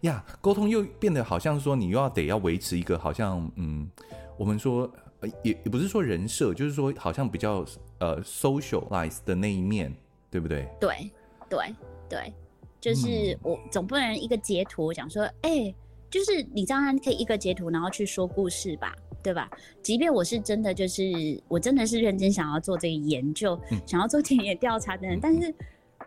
[0.00, 3.88] 呀，沟通又变得好像说你又要得要维持一个好像嗯，
[4.36, 7.64] 我们说呃也也不是说人设，就是说好像比较
[8.00, 9.94] 呃 socialize 的那一面，
[10.28, 10.66] 对不对？
[10.80, 11.08] 对
[11.48, 11.72] 对
[12.08, 12.34] 对，
[12.80, 15.74] 就是我总不能一个截图讲说，哎、欸，
[16.10, 18.94] 就是你当然可以一个截图然后去说故事吧。
[19.22, 19.50] 对吧？
[19.82, 21.02] 即便我是真的，就是
[21.46, 25.54] 我真的是认真想要做这个研究，嗯、想要做田野调查的人，嗯、但是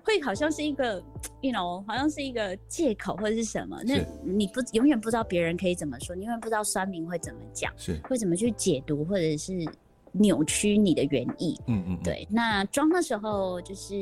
[0.03, 0.95] 会好像是一个
[1.41, 3.79] ，you know，好像是一个借口或者是什么？
[3.85, 9.63] 那你不永远不知道别人可以怎么说，你永远不知道酸民会怎么讲，是会怎么去解读或者是
[10.11, 11.55] 扭曲你的原意。
[11.67, 12.27] 嗯，嗯嗯，对。
[12.31, 13.95] 那庄的时候就是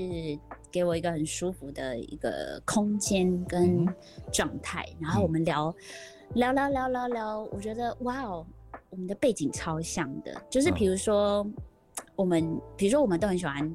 [0.72, 3.86] 给我一个很舒服的一个空间跟
[4.32, 8.46] 状态，嗯、然后我们聊、嗯、聊聊聊聊聊，我觉得哇哦。
[8.90, 11.46] 我们的背景超像的，就是比如说，
[12.14, 13.74] 我们比如说我们都很喜欢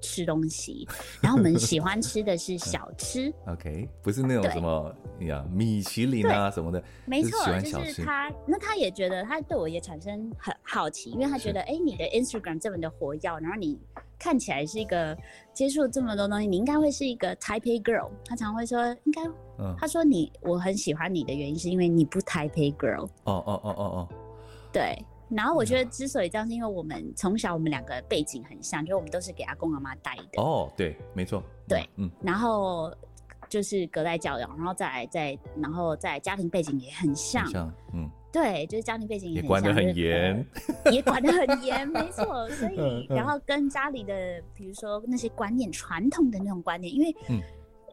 [0.00, 0.86] 吃东西，
[1.22, 3.32] 然后我们喜欢吃的是小吃。
[3.46, 8.30] OK，不是那种什么呀米其林啊什么的，没错，就是他。
[8.46, 13.78] 那他也觉得他对我也产生很好奇，因为他觉得哎，你的 Instagram 这么的活跃，然后你
[14.18, 15.16] 看起来是一个
[15.52, 18.10] 接触这么多东西，你应该会是一个 Taipei Girl。
[18.24, 19.22] 他常会说，应该，
[19.78, 23.04] 他说你我很喜欢你的原因是因为你不 Taipei Girl。
[23.24, 24.08] 哦哦哦哦哦。
[24.72, 30.42] 对，然后我觉得之所以这样，是因为我们从小我们两个背景很像，就是我们都是给阿公阿妈带的。
[30.42, 31.42] 哦，对，没错。
[31.66, 32.92] 对，嗯，然后
[33.48, 40.46] 就是隔代教养，然后再来再，然后在家庭背景也很像，很像，嗯，对，就是家庭背景也管得很严，
[40.92, 42.48] 也管得很严，没错。
[42.50, 47.40] 所以，然后跟家里的，比如说那些观念、传统的那种观念，因为，嗯，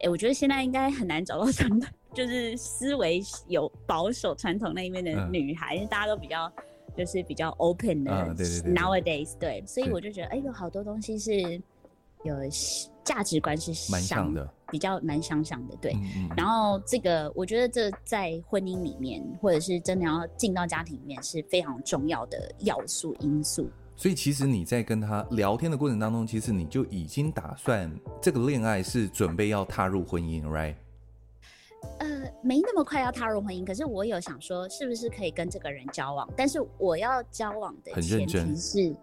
[0.04, 1.90] 哎，我觉得现在应该很难找到传统。
[2.16, 6.50] 就是思维有保守传统那一面的女孩，因为大家都比较
[6.96, 8.12] 就是比较 open 的
[8.66, 11.62] nowadays，对，所以我就觉得，哎，有好多东西是
[12.24, 12.34] 有
[13.04, 15.96] 价值观是蛮像的，比较蛮相像的，对。
[16.36, 23.70] 然后这个我觉得这在婚姻里面，或者是真的要进到家庭里面是非常重要的要素因素。
[23.96, 27.90] 所以其实你在跟他聊天的过程当中，其实你就已经打算
[28.22, 30.76] 这个恋爱是准备要踏入婚姻，right？
[32.00, 36.30] 呃，没那么快要踏入婚姻，可是我有想说，是不是可以跟这个人交往？
[36.36, 38.94] 但是我要交往的前提是，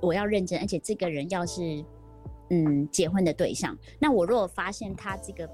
[0.00, 1.84] 我要认真，而且这个人要是
[2.50, 3.76] 嗯结婚的对象。
[3.98, 5.48] 那我如果发现他这个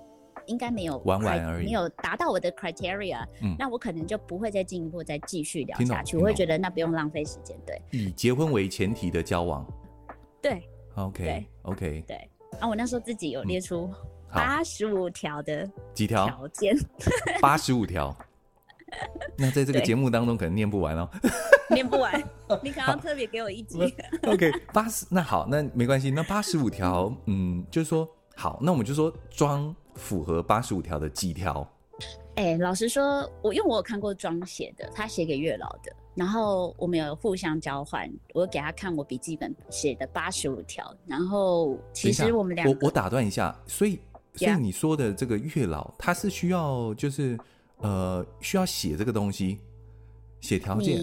[0.46, 6.16] 应该没有玩玩而已，没有达到我的 criteria，嗯，那我可能就不会再进一步再继续聊下去。
[6.16, 7.56] 我会觉得那不用浪费时间。
[7.66, 9.66] 对，以结婚为前提的交往。
[10.40, 10.62] 对
[10.96, 12.30] ，OK，对，OK，对。
[12.58, 13.90] 啊，我那时候自己有列出。
[14.32, 16.72] 八十五条的几条条件？
[17.42, 18.16] 八十五条。
[19.36, 21.10] 那在这个节目当中可能念不完哦，
[21.70, 22.22] 念不完。
[22.62, 23.78] 你刚刚特别给我一集。
[24.26, 26.10] OK，八十那好，那没关系。
[26.10, 31.66] 那八十五条，嗯，就是说好，那我们就说装符合八十五条的几条？
[32.36, 44.00] 哎、欸，老实说，我因为我有看过庄写的，他写给月老的，然后我们有互相交换，我给他看我笔记本写的八十五条，然后其实我们两个，我我打断一下，所以
[44.34, 47.38] 所以你说的这个月老，他是需要就是
[47.78, 49.58] 呃需要写这个东西，
[50.40, 50.98] 写条件。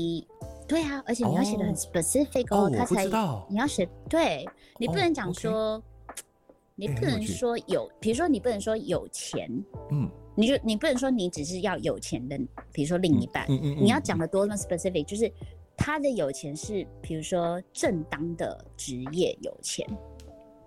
[0.67, 3.05] 对啊，而且你要写的很 specific 哦，哦，他才。
[3.49, 4.45] 你要写，对，
[4.77, 5.81] 你不能讲说，
[6.75, 9.49] 你不能说有，比如说你不能说有钱，
[9.91, 12.37] 嗯，你就你不能说你只是要有钱的，
[12.73, 15.31] 比如说另一半，嗯嗯，嗯，你要讲的多么 specific，就是
[15.77, 19.87] 他的有钱是，比如说正当的职业有钱。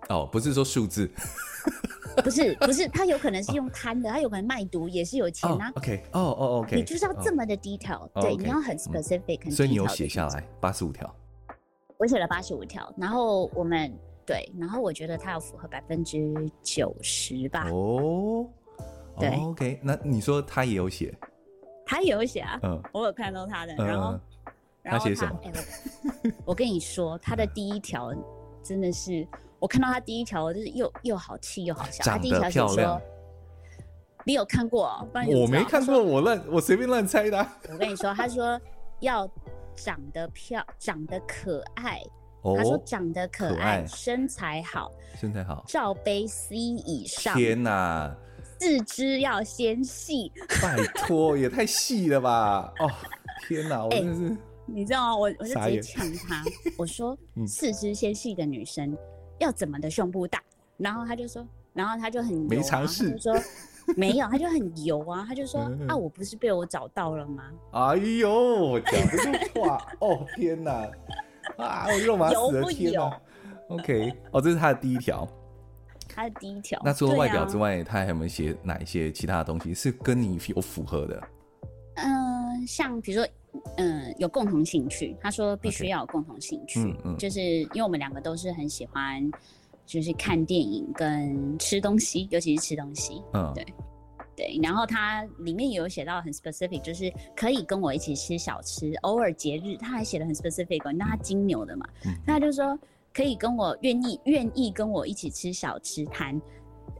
[0.09, 1.09] 哦，不是说数字。
[2.23, 5.67] 不 是不是，他有可能是用贪的，他有可能卖毒也是有钱啊。
[5.67, 9.51] Oh, OK，哦哦 OK，你就是要这么的 detail，、oh, 对你要很 specific。
[9.51, 11.15] 所以你有写下来八十五条，
[11.97, 13.91] 我写了八十五条，然后我们
[14.25, 17.69] 对，然后我觉得他要符合百分之九十吧。
[17.69, 18.47] 哦、oh,
[19.19, 21.17] 对、oh,，OK，那你说他也有写，
[21.85, 24.21] 他也有写啊，嗯，我有看到他的，然后、嗯、
[24.81, 26.33] 然后他写什么、欸？
[26.45, 28.13] 我跟你说，他的第一条
[28.63, 29.25] 真的是。
[29.61, 32.03] 我看到他第一条就是又又好气又好笑。
[32.03, 32.99] 他第一条写说
[34.25, 35.07] ：“你有看过、喔？
[35.27, 38.59] 我没看过，我乱我随便乱猜的、啊。”我跟你说，他说
[39.01, 39.29] 要
[39.75, 42.01] 长得漂，长得可爱。
[42.41, 47.37] 哦、他说长得可爱，身材好，身材好，罩杯 C 以上。
[47.37, 48.11] 天哪！
[48.59, 50.31] 四肢要纤细。
[50.59, 52.73] 拜托，也太细了吧！
[52.79, 52.89] 哦，
[53.47, 53.85] 天哪！
[53.85, 55.15] 我 真的是，欸、你知道吗？
[55.15, 56.43] 我我就直接呛他，
[56.79, 57.15] 我说
[57.47, 58.97] ：“四肢纤细的女生。”
[59.41, 60.41] 要怎么的胸部大？
[60.77, 63.41] 然后他就说，然后他就很没尝试，就说
[63.95, 67.51] 没有，他就很油啊，他就说啊，我不是被我找到了吗？
[67.71, 70.89] 哎呦，讲这句话，哦天哪，
[71.57, 73.21] 啊，我肉麻死了，天哪
[73.69, 75.27] ！OK，哦，这是他的第一条，
[76.07, 76.79] 他的第一条。
[76.83, 81.23] 那除了外表之外，啊、他还有没有写哪一些其他的东西是跟你有符合的？
[81.95, 83.31] 嗯、呃，像比如说。
[83.77, 85.15] 嗯，有共同兴趣。
[85.19, 89.29] 他说必须要有共同兴趣.嗯嗯，就是因为我们两个都是很喜欢，
[89.85, 93.21] 就是看电影跟吃东西，尤其是吃东西。
[93.33, 93.65] 嗯，对
[94.35, 94.59] 对。
[94.61, 100.91] 然后他里面有写到很 specific，就是可以跟我一起吃小吃，偶尔节日他还写的很 specific。
[100.93, 102.77] 那他金牛的嘛，嗯、他就说
[103.13, 106.39] 可以跟我愿意愿意跟我一起吃小吃摊，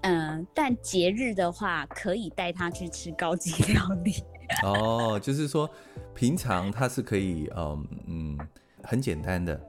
[0.01, 4.15] 嗯、呃，但节日的话可以带他去吃高级 料理。
[4.63, 5.69] 哦，就是说，
[6.13, 8.37] 平常他是可以，嗯嗯，
[8.83, 9.59] 很简单的。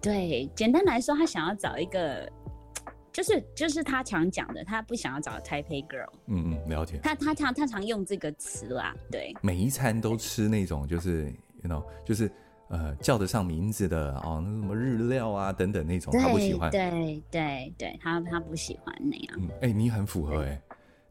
[0.00, 2.28] 对，简单来说，他想要找一个，
[3.12, 6.08] 就是就是他常讲的，他不想要找 Taipei girl。
[6.26, 6.98] 嗯嗯，了解。
[7.02, 9.32] 他他常他常用这个词啦，对。
[9.42, 12.30] 每一餐都吃那种，就是 you know，就是
[12.68, 16.70] 呃叫得上名字的哦，那什么日料啊等等那种，他不喜欢。
[16.70, 19.36] 对对对，他他不喜欢那样。
[19.38, 20.62] 嗯，哎、欸，你很符合哎、欸。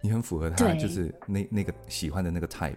[0.01, 2.75] 你很符合他，就是那那个喜欢的那个 type。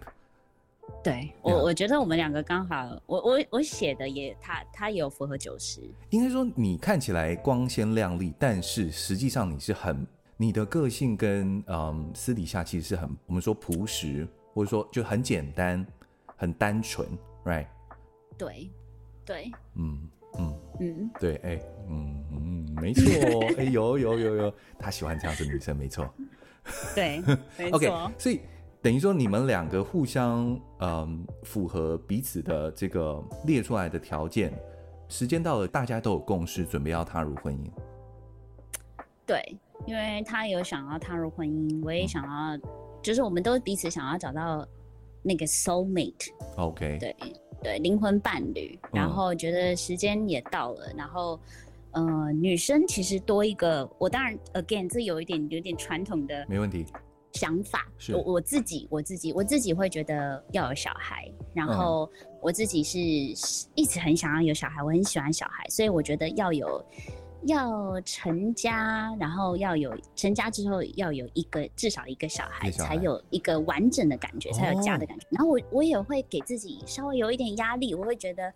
[1.02, 5.80] 对我.我觉得我们两个刚好，我我我写的也，他他也有符合九十。
[6.10, 10.06] 应该说你看起来光鲜亮丽，但是实际上你是很，
[10.36, 15.86] 你的个性跟嗯私底下其实是很，我们说朴实，或者说就很简单，
[16.36, 17.08] 很单纯
[17.44, 17.66] ，right？
[18.36, 18.70] 对，
[19.24, 20.08] 对，嗯
[20.38, 23.02] 嗯嗯，对，哎、欸，嗯嗯，没错，
[23.56, 26.12] 哎、欸，有有有有，他喜欢这样子女生，没错。
[26.94, 27.22] 对
[27.70, 28.40] ，OK，所以
[28.80, 34.52] 等于说你们两个互相嗯符合彼此的这个列出来的条件，
[35.08, 37.70] 时间到了，大家都有共识，准备要踏入婚姻。
[39.26, 42.62] 对，因为他有想要踏入婚姻，我也想要，嗯、
[43.02, 44.66] 就是我们都彼此想要找到
[45.22, 46.30] 那个 soul mate。
[46.56, 47.16] OK，对
[47.62, 51.38] 对，灵魂伴侣，然后觉得时间也到了，然后。
[51.94, 56.84] 呃，女生其实多一个，我当然，again，这有一点有点传统的，没问题，
[57.34, 57.86] 想法。
[58.12, 62.10] 我我自己我自己我自己会觉得要有小孩，然后
[62.42, 66.84] 我自己是一直很想要有小孩，我很喜欢小孩，所以我觉得要有
[67.46, 75.26] 要成家，然后要有成家之后要有一个至少一个小孩，小孩才有一个完整的感觉，才有家的感觉。
[75.26, 78.52] 哦、然后我我也会给自己稍微有一点压力，我会觉得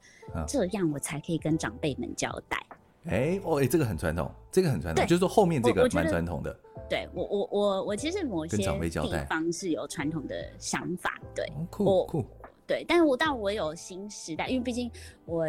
[0.48, 2.58] 这样我才可以跟长辈们交代。
[3.04, 6.54] 哎、欸，哦，哎、欸，这个很传统，这个很传统，就是说后面这个蛮传统的。
[6.88, 12.24] 对我，我，我，我其实某些地方是有传统的想法，对，酷酷，
[12.66, 14.90] 对，但是我但我有新时代，因为毕竟
[15.26, 15.44] 我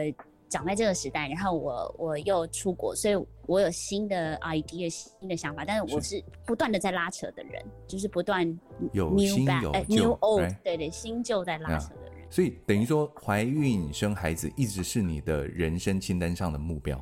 [0.49, 8.45] 长在这个时代，然后我我又出国，所以我有新的 idea、新的想法，但是我是不断的在拉扯的人，就是不断
[8.91, 10.53] 有新有旧、欸、，new old?
[10.63, 12.13] 对对，新旧在拉扯的人。
[12.29, 17.01] 所以等于说，怀孕生孩子一直是你的人生清单上的目标。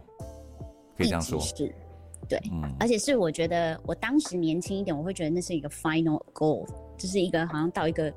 [0.97, 1.73] 可以这样说，是，
[2.27, 6.67] 对、嗯，而且是我觉得我当时年轻一点，我会觉得那是一个 final goal，
[6.97, 8.11] 就是一个好像到一个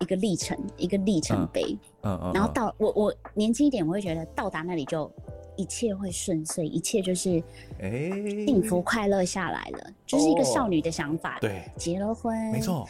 [0.00, 1.78] 一个历程，一个里程碑。
[2.02, 2.32] 嗯嗯，嗯。
[2.34, 5.10] 然后到我我年轻一点，我会觉得到达那里就
[5.56, 7.42] 一切会顺遂，一切就是
[7.80, 8.10] 哎
[8.46, 11.38] 幸福快乐下来了，欸、就是一个少女的想法。
[11.40, 12.88] 对，结了婚，没错。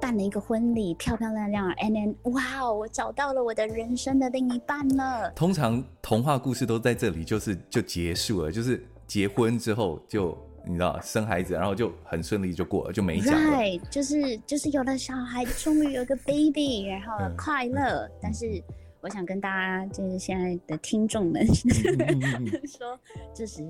[0.00, 5.30] 办了一个婚礼，漂漂亮亮，and then，哇，我找到了我的人生的另一半了。
[5.32, 13.56] 通常童话故事都在这里，就是就结束了，就是结婚之后就你知道生孩子，然后就很顺利就过了，就没讲了。
[13.56, 18.06] 对，就是就是有了小孩，终于有个 baby，然后快乐。
[18.06, 18.62] 嗯、但是
[19.00, 22.98] 我想跟大家，就是现在的听众们、嗯、 说，
[23.34, 23.66] 这是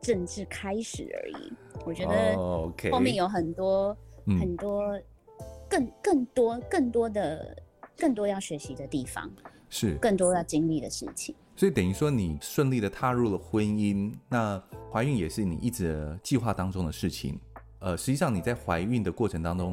[0.00, 1.52] 政治开始而已。
[1.84, 2.36] 我觉得
[2.90, 3.96] 后面有很多、
[4.40, 4.82] 很多。
[4.96, 5.02] 嗯
[5.68, 7.56] 更更多更多的
[7.96, 9.30] 更多要学习的地方，
[9.68, 11.34] 是更多要经历的事情。
[11.56, 14.62] 所以等于说，你顺利的踏入了婚姻，那
[14.92, 17.40] 怀孕也是你一直计划当中的事情。
[17.78, 19.72] 呃，实际上你在怀孕的过程当中，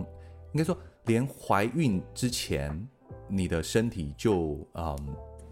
[0.54, 2.88] 应该说连怀孕之前，
[3.28, 4.98] 你的身体就嗯，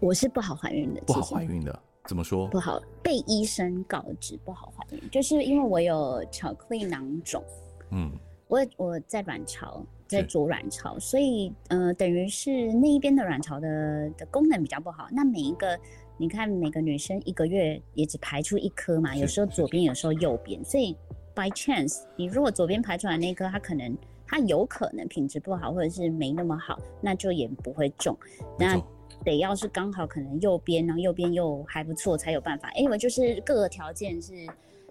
[0.00, 2.48] 我是不好怀孕的，不好怀孕的，怎么说？
[2.48, 7.44] 不好被医生告知不好怀孕，就是因为我有巧克力囊肿，
[7.90, 8.10] 嗯，
[8.48, 9.84] 我我在卵巢。
[10.16, 15.08] 在做卵巢，所以呃，等于是那一边的卵巢的的功能比较不好。
[15.10, 15.78] 那每一个，
[16.16, 20.64] 你看每个女生一个月也只排出一颗嘛，有时候左边，有时候右边。
[20.64, 20.96] 所以
[21.34, 23.96] by chance，你如果左边排出来那颗，它可能
[24.26, 28.16] 它有可能品质不好，或者是没那么好，那就也不会中。
[28.58, 28.80] 那
[29.24, 32.72] 得要是刚好可能右边，然后右边又还不错，才有办法。
[32.74, 34.32] 因为就是各个条件是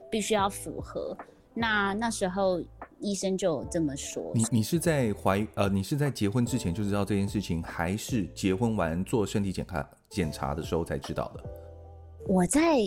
[0.10, 1.16] 必须要符合。
[1.54, 2.62] 那那时候
[3.02, 4.32] 医生就这么说。
[4.34, 11.44] 你你是在怀呃，你是在结婚之前就知道这件事情，还是结婚完做身体检查检查的时候才知道的？
[12.28, 12.78] 我在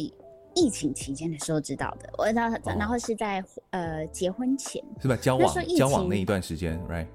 [0.54, 2.08] 疫情期间的时候知道的。
[2.16, 5.16] 我然后然后是在、哦、呃结婚前是吧？
[5.16, 7.08] 交往交往那一段时间，right？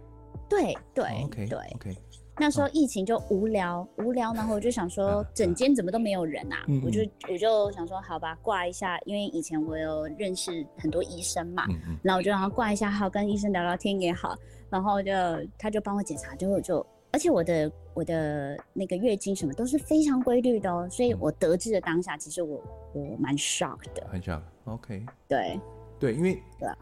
[0.49, 1.97] 对对、哦、OK 对 OK。
[2.39, 6.63] 那时候疫情就无聊、嗯、无聊，然后我就想说，整间怎么都没有人啊？
[6.67, 14.37] 嗯、我就我就想说，好吧，挂一下，因为以前我有认识很多医生嘛，嗯、然后我就让他挂一下号，跟医生聊聊天也好，
[14.69, 15.11] 然后就
[15.57, 22.61] 他就帮我检查，就就而且我的我的那个月经什么都是非常规律的哦，所以我得知的当下，其实我
[22.93, 24.41] 我蛮 shock 的，很 shock。
[24.63, 25.59] OK，对
[25.99, 26.77] 对，因为对啊，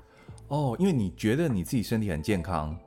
[0.49, 2.77] 哦，因为你觉得你自己身体很健康，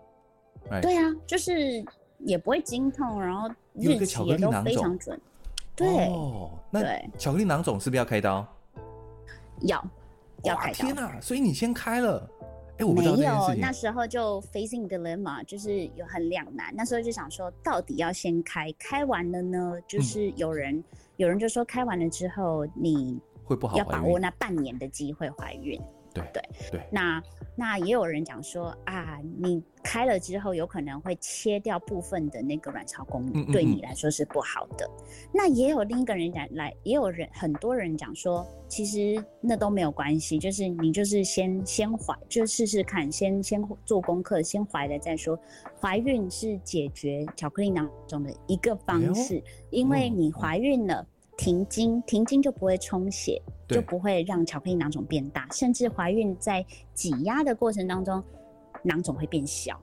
[0.81, 1.85] 对啊，就是。
[2.25, 5.21] 也不会经痛，然后日期也都非常准。
[5.77, 6.83] 对哦，那
[7.17, 8.47] 巧克力囊肿是不是要开刀？
[9.63, 9.83] 要，
[10.43, 10.75] 要开刀。
[10.75, 11.21] 天哪！
[11.21, 12.29] 所以你先开了？
[12.79, 16.75] 哎，我没有，那时候就 facing dilemma，就是有很两难。
[16.75, 18.73] 那时候就想说，到底要先开？
[18.79, 20.85] 开完了呢，就是有人、嗯、
[21.17, 25.81] 有人就说，开完了之后你会不好，要把握那半年的机会怀孕。
[26.13, 26.43] 对对
[26.73, 27.23] 对，那
[27.57, 34.89] 那也有人讲说啊，你开了之后有可能会切掉部分的那个卵巢功能，嗯嗯嗯，对你来说是不好的。
[35.33, 45.39] 那也有另一个人讲来，也有人很多人讲说，其实那都没有关系，就是你就是先先怀，就试试看，先先做功课，先怀了再说。
[45.81, 51.07] 怀孕是解决巧克力囊肿的一个方式，哎、因为你怀孕了。
[51.37, 58.23] 停经，停经就不会充血，就不会让巧克力囊肿变大，甚至怀孕在挤压的过程当中，
[58.83, 59.81] 囊肿会变小。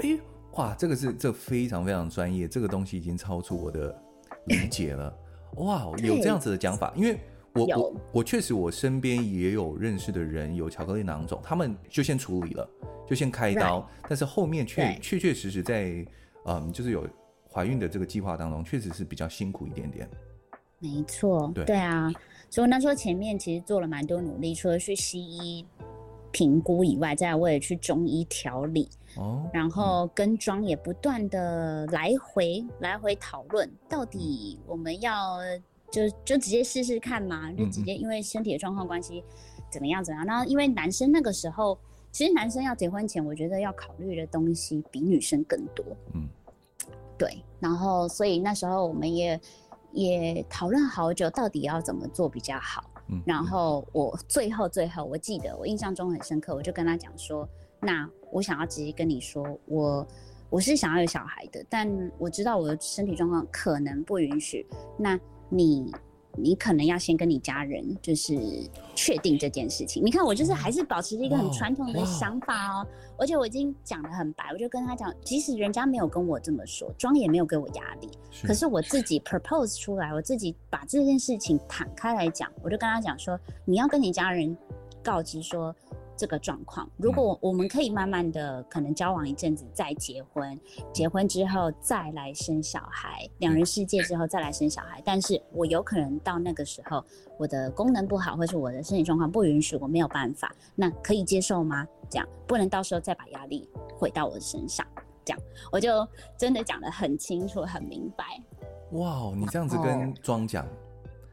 [0.00, 0.18] 哎，
[0.52, 3.94] 哇，这个是这非常非常专业，这个东西已经超出我的
[4.46, 5.14] 理解了。
[5.56, 7.18] 哇，有这样子的讲法，因为
[7.54, 12.68] 我我我确实我身边也有认识的人有巧克力囊肿，他们就先处理了，
[13.06, 16.06] 就先开刀，但是后面确确确实实在
[16.44, 17.06] 嗯，就是有
[17.50, 20.08] 怀孕的这个计划当中，确实是比较辛苦一点点。
[20.80, 22.08] 没错，对，对啊，
[22.48, 25.66] 所以那时候前面其实做了蛮多努力，除了去西医
[26.30, 35.38] 评估以外，再我也去中医调理，哦，然后跟庄也不断的来回、嗯、来回讨论，到底我们要
[35.90, 37.96] 就就直接试试看嘛，就直接。
[37.96, 39.24] 因为身体的状况关系
[39.70, 41.76] 怎么样怎么样，然后因为男生那个时候，
[42.12, 46.28] 其实男生要结婚前，我觉得要考虑的东西比女生更多，嗯，
[47.18, 49.40] 对，然后所以那时候我们也。
[49.92, 52.84] 也讨论好久，到底要怎么做比较好。
[53.08, 57.48] 嗯，然后我最后最后，我记得我印象中很深刻，我就跟他讲说
[57.80, 60.06] ：“那我想要直接跟你说，我
[60.50, 64.66] 我是想要有小孩的，但我知道我的身体状况可能不允许。
[64.98, 65.18] 那
[65.48, 65.92] 你。”
[66.42, 68.38] 你可能要先跟你家人就是
[68.94, 70.04] 确定这件事情。
[70.04, 72.86] 你看我就是还是保持着一个很传统的想法哦，
[73.18, 78.08] 而且我已经讲得很白，我就跟他讲，即使人家没有跟我这么说，庄也没有给我压力，
[78.42, 84.56] 可是我自己 propose 出来，我自己把这件事情坦开来讲，我就跟他讲说，你要跟你家人
[85.02, 85.74] 告知说，
[86.18, 86.90] 这个状况。
[86.96, 90.58] 如果我们可以慢慢的可能交往一阵子再结婚，
[90.92, 97.02] 结婚之后再来生小孩，两人世界之后再来生小孩，但是我有可能到那个时候
[97.38, 101.86] 我的功能不好，或是我的身体状况不允许，我没有办法，那可以接受吗？
[102.10, 104.84] 这样不能到时候再把压力回到我的身上，
[105.24, 105.40] 这样
[105.70, 106.06] 我就
[106.36, 108.24] 真的讲得很清楚、很明白。
[108.92, 110.66] 哇，你这样子跟庄讲，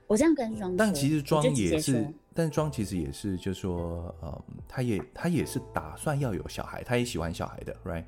[0.05, 8.03] 我这样跟庄说，但其实庄也是，但庄其实也是，就是说，嗯，他也他也是打算要有小孩，他也喜欢小孩的，right？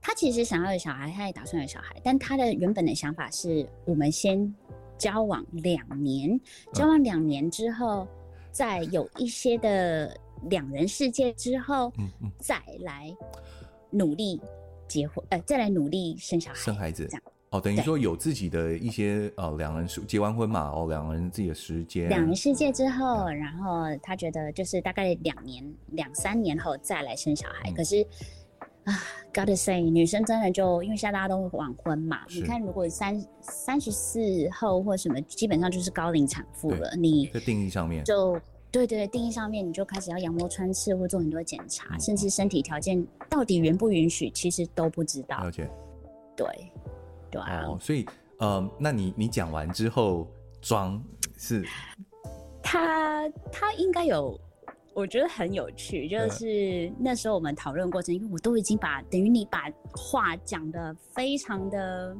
[0.00, 4.52] 他其实想要有小孩，他也打算有小孩，但他的原本的想法是我们先
[4.98, 6.38] 交往两年，
[6.72, 8.08] 交往两年之后，
[8.50, 10.18] 再有一些的
[10.50, 13.16] 两人世界之后，嗯嗯，再来
[13.88, 14.40] 努力
[14.88, 17.22] 结婚，呃，再来努力生小孩，生孩子这样。
[17.54, 27.70] 哦，等于说有自己的一些呃，两人结完婚嘛，哦，两人自己的时间，两人世界之后，然后他觉得就是大概两年、两三年后再来生小孩。
[27.70, 28.04] 嗯、可是
[28.82, 28.92] 啊
[29.32, 36.96] ，gotta say，女生真的就因为现在大家都晚婚嘛，你看如果三三十四后或什么，基本上就是高龄产妇了。
[36.96, 38.32] 你在定义上面就
[38.72, 45.38] 对对对，定义上面你就开始要羊膜穿刺或做很多检查，嗯、甚至身体条件到底允不允许，其实都不知道。
[45.44, 45.70] 了解，
[46.36, 46.46] 对。
[47.42, 48.06] 哦，所以，
[48.38, 50.28] 呃，那你你讲完之后，
[50.60, 51.02] 装
[51.36, 51.64] 是，
[52.62, 54.38] 他他应该有，
[54.92, 62.16] 我觉得很有趣，就是那时候我们讨论过程，因为我都已经把等于你把话讲的非常的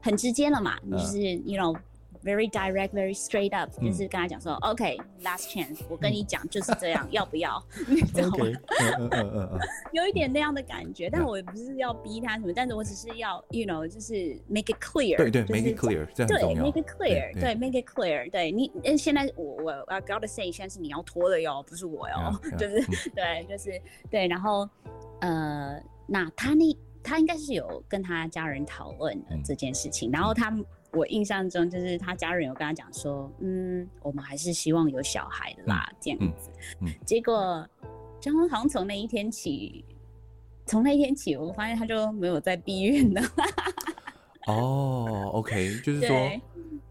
[0.00, 1.76] 很直接了嘛，就是 you know。
[2.24, 7.62] Very direct, very straight up，、嗯、就是跟他讲说，OK，last、okay, chance，我跟你讲就是这样， 要不要？
[7.86, 8.46] 你知道吗？
[8.98, 9.58] 嗯嗯嗯
[9.92, 24.68] 有一点那样的感觉，但我也不是要逼他什么，但是我只是要，you know，就是 make it clear，对对、就是、，make it clear，对，make it clear，对，对，make it clear，对你，现在我我我 gotta say，现在是你要脱的哟，不是我哟，yeah, yeah, 就是、嗯、对，就是对，然后
[25.20, 30.52] 呃，那他那他应该是有跟他家人讨论这件事情，嗯、然后他。
[30.92, 36.50] 我印象中就是他家人有跟他讲说，嗯，我们还是希望有小孩的啦，嗯、这样子。
[36.80, 37.66] 嗯嗯、结果，
[38.20, 39.84] 张好像从那一天起，
[40.66, 43.22] 从那一天起，我发现他就没有再避孕了。
[44.46, 46.16] 哦，OK，就是说，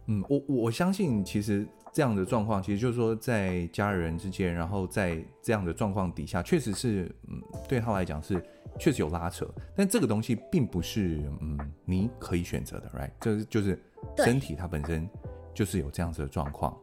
[0.05, 8.41] 嗯，我我相信其实这样的状况，其实就是说在家人之间，然后在这样的状况底下，确实是，嗯，对他来讲是。
[8.79, 13.11] 确实有拉扯，但这个东西并不是嗯你可以选择的，right？
[13.19, 13.81] 这就是
[14.17, 15.09] 身体它本身
[15.53, 16.77] 就是有这样子的状况。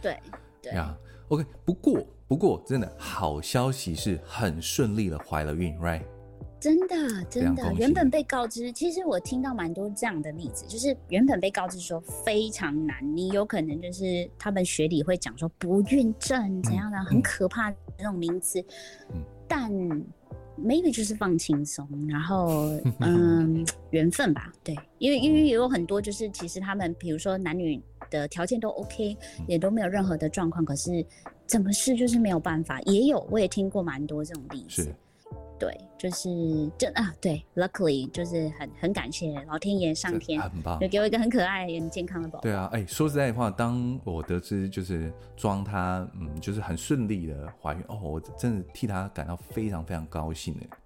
[0.00, 0.18] 对
[0.62, 0.96] 对呀、
[1.28, 1.44] yeah，OK。
[1.64, 6.02] 不过不过真的好消息是很顺利的怀了孕，right？
[6.60, 18.64] 真的真的，原本被告知，其实我听到蛮多这样的例子，就是原本被告知说非常难，你有可能就是他们学理会讲说不孕症怎样的，嗯、很可怕的那种名词，
[19.12, 19.70] 嗯、但。
[20.62, 31.04] Maybe 就是放轻松，然后 嗯，缘分吧，对，因为因为也有很多就是其实他们比如说男女的条件都 OK，也都没有任何的状况，可是
[31.46, 34.94] 怎么试就是没有办法，也有我也听过蛮多这种例子。
[35.62, 42.40] 是对，就是真啊，对，luckily 就是很很感谢老天爷上天，很棒，就给我一个很可爱、很健康的宝宝。
[42.40, 50.78] 对啊，哎、欸，说实在的话，当我得知就是装他嗯，就是很顺利的怀孕哦，我真的替他感到非常非常高兴哎。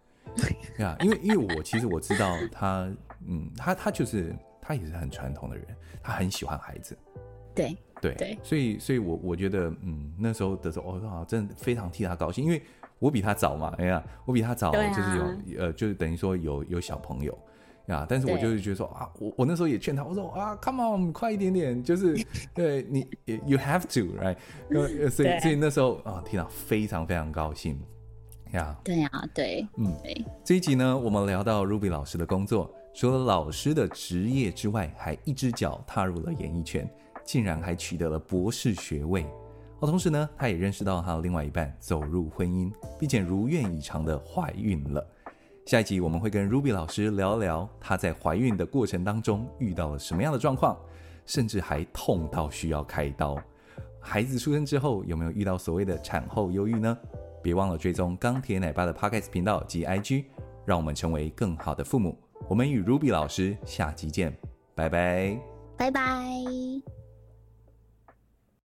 [0.76, 2.92] 对啊，因为因为我其实我知道他
[3.26, 5.66] 嗯，他他就是他也是很传统的人，
[6.02, 6.96] 他很喜欢孩子。
[7.54, 12.62] 对对对，所以所以我我觉得嗯，那时候得知哦，好真的非常替他高兴，因为。
[12.98, 17.36] 我比他早嘛，哎呀，我比他早，就是有、啊、呃，就是等于说有有小朋友
[17.88, 18.06] 呀。
[18.08, 22.16] 但是我就是觉得说啊，我我那时候也劝他，我说啊，come on，快一点点，就是
[22.54, 23.06] 对你
[23.44, 24.36] ，you have to，right？
[25.10, 27.78] 所以所以那时候啊，听到非常非常高兴
[28.52, 28.74] 呀。
[28.82, 30.24] 对呀，对，嗯，对。
[30.42, 36.88] 这一集呢，我们聊到 Ruby 老师的工作，除了老师的职业之外，还一只脚踏入了演艺圈，
[37.24, 39.26] 竟然还取得了博士学位。
[39.80, 45.06] 而，同时呢，他也认识到他的另外一半走入婚姻，并且如愿以偿的怀孕了。
[45.66, 50.78] 下一集我们会跟 Ruby 老师聊聊她在怀孕的过程当中遇到了什么样的状况，
[51.26, 53.36] 甚至还痛到需要开刀。
[54.00, 56.96] 孩子出生之后有没有遇到所谓的产后忧郁呢？
[57.42, 60.24] 别忘了追踪钢铁奶爸的 Podcast 频道及 IG，
[60.64, 62.16] 让我们成为更好的父母。
[62.48, 64.36] 我们与 Ruby 老师下集见，
[64.74, 65.36] 拜拜，
[65.76, 66.95] 拜拜。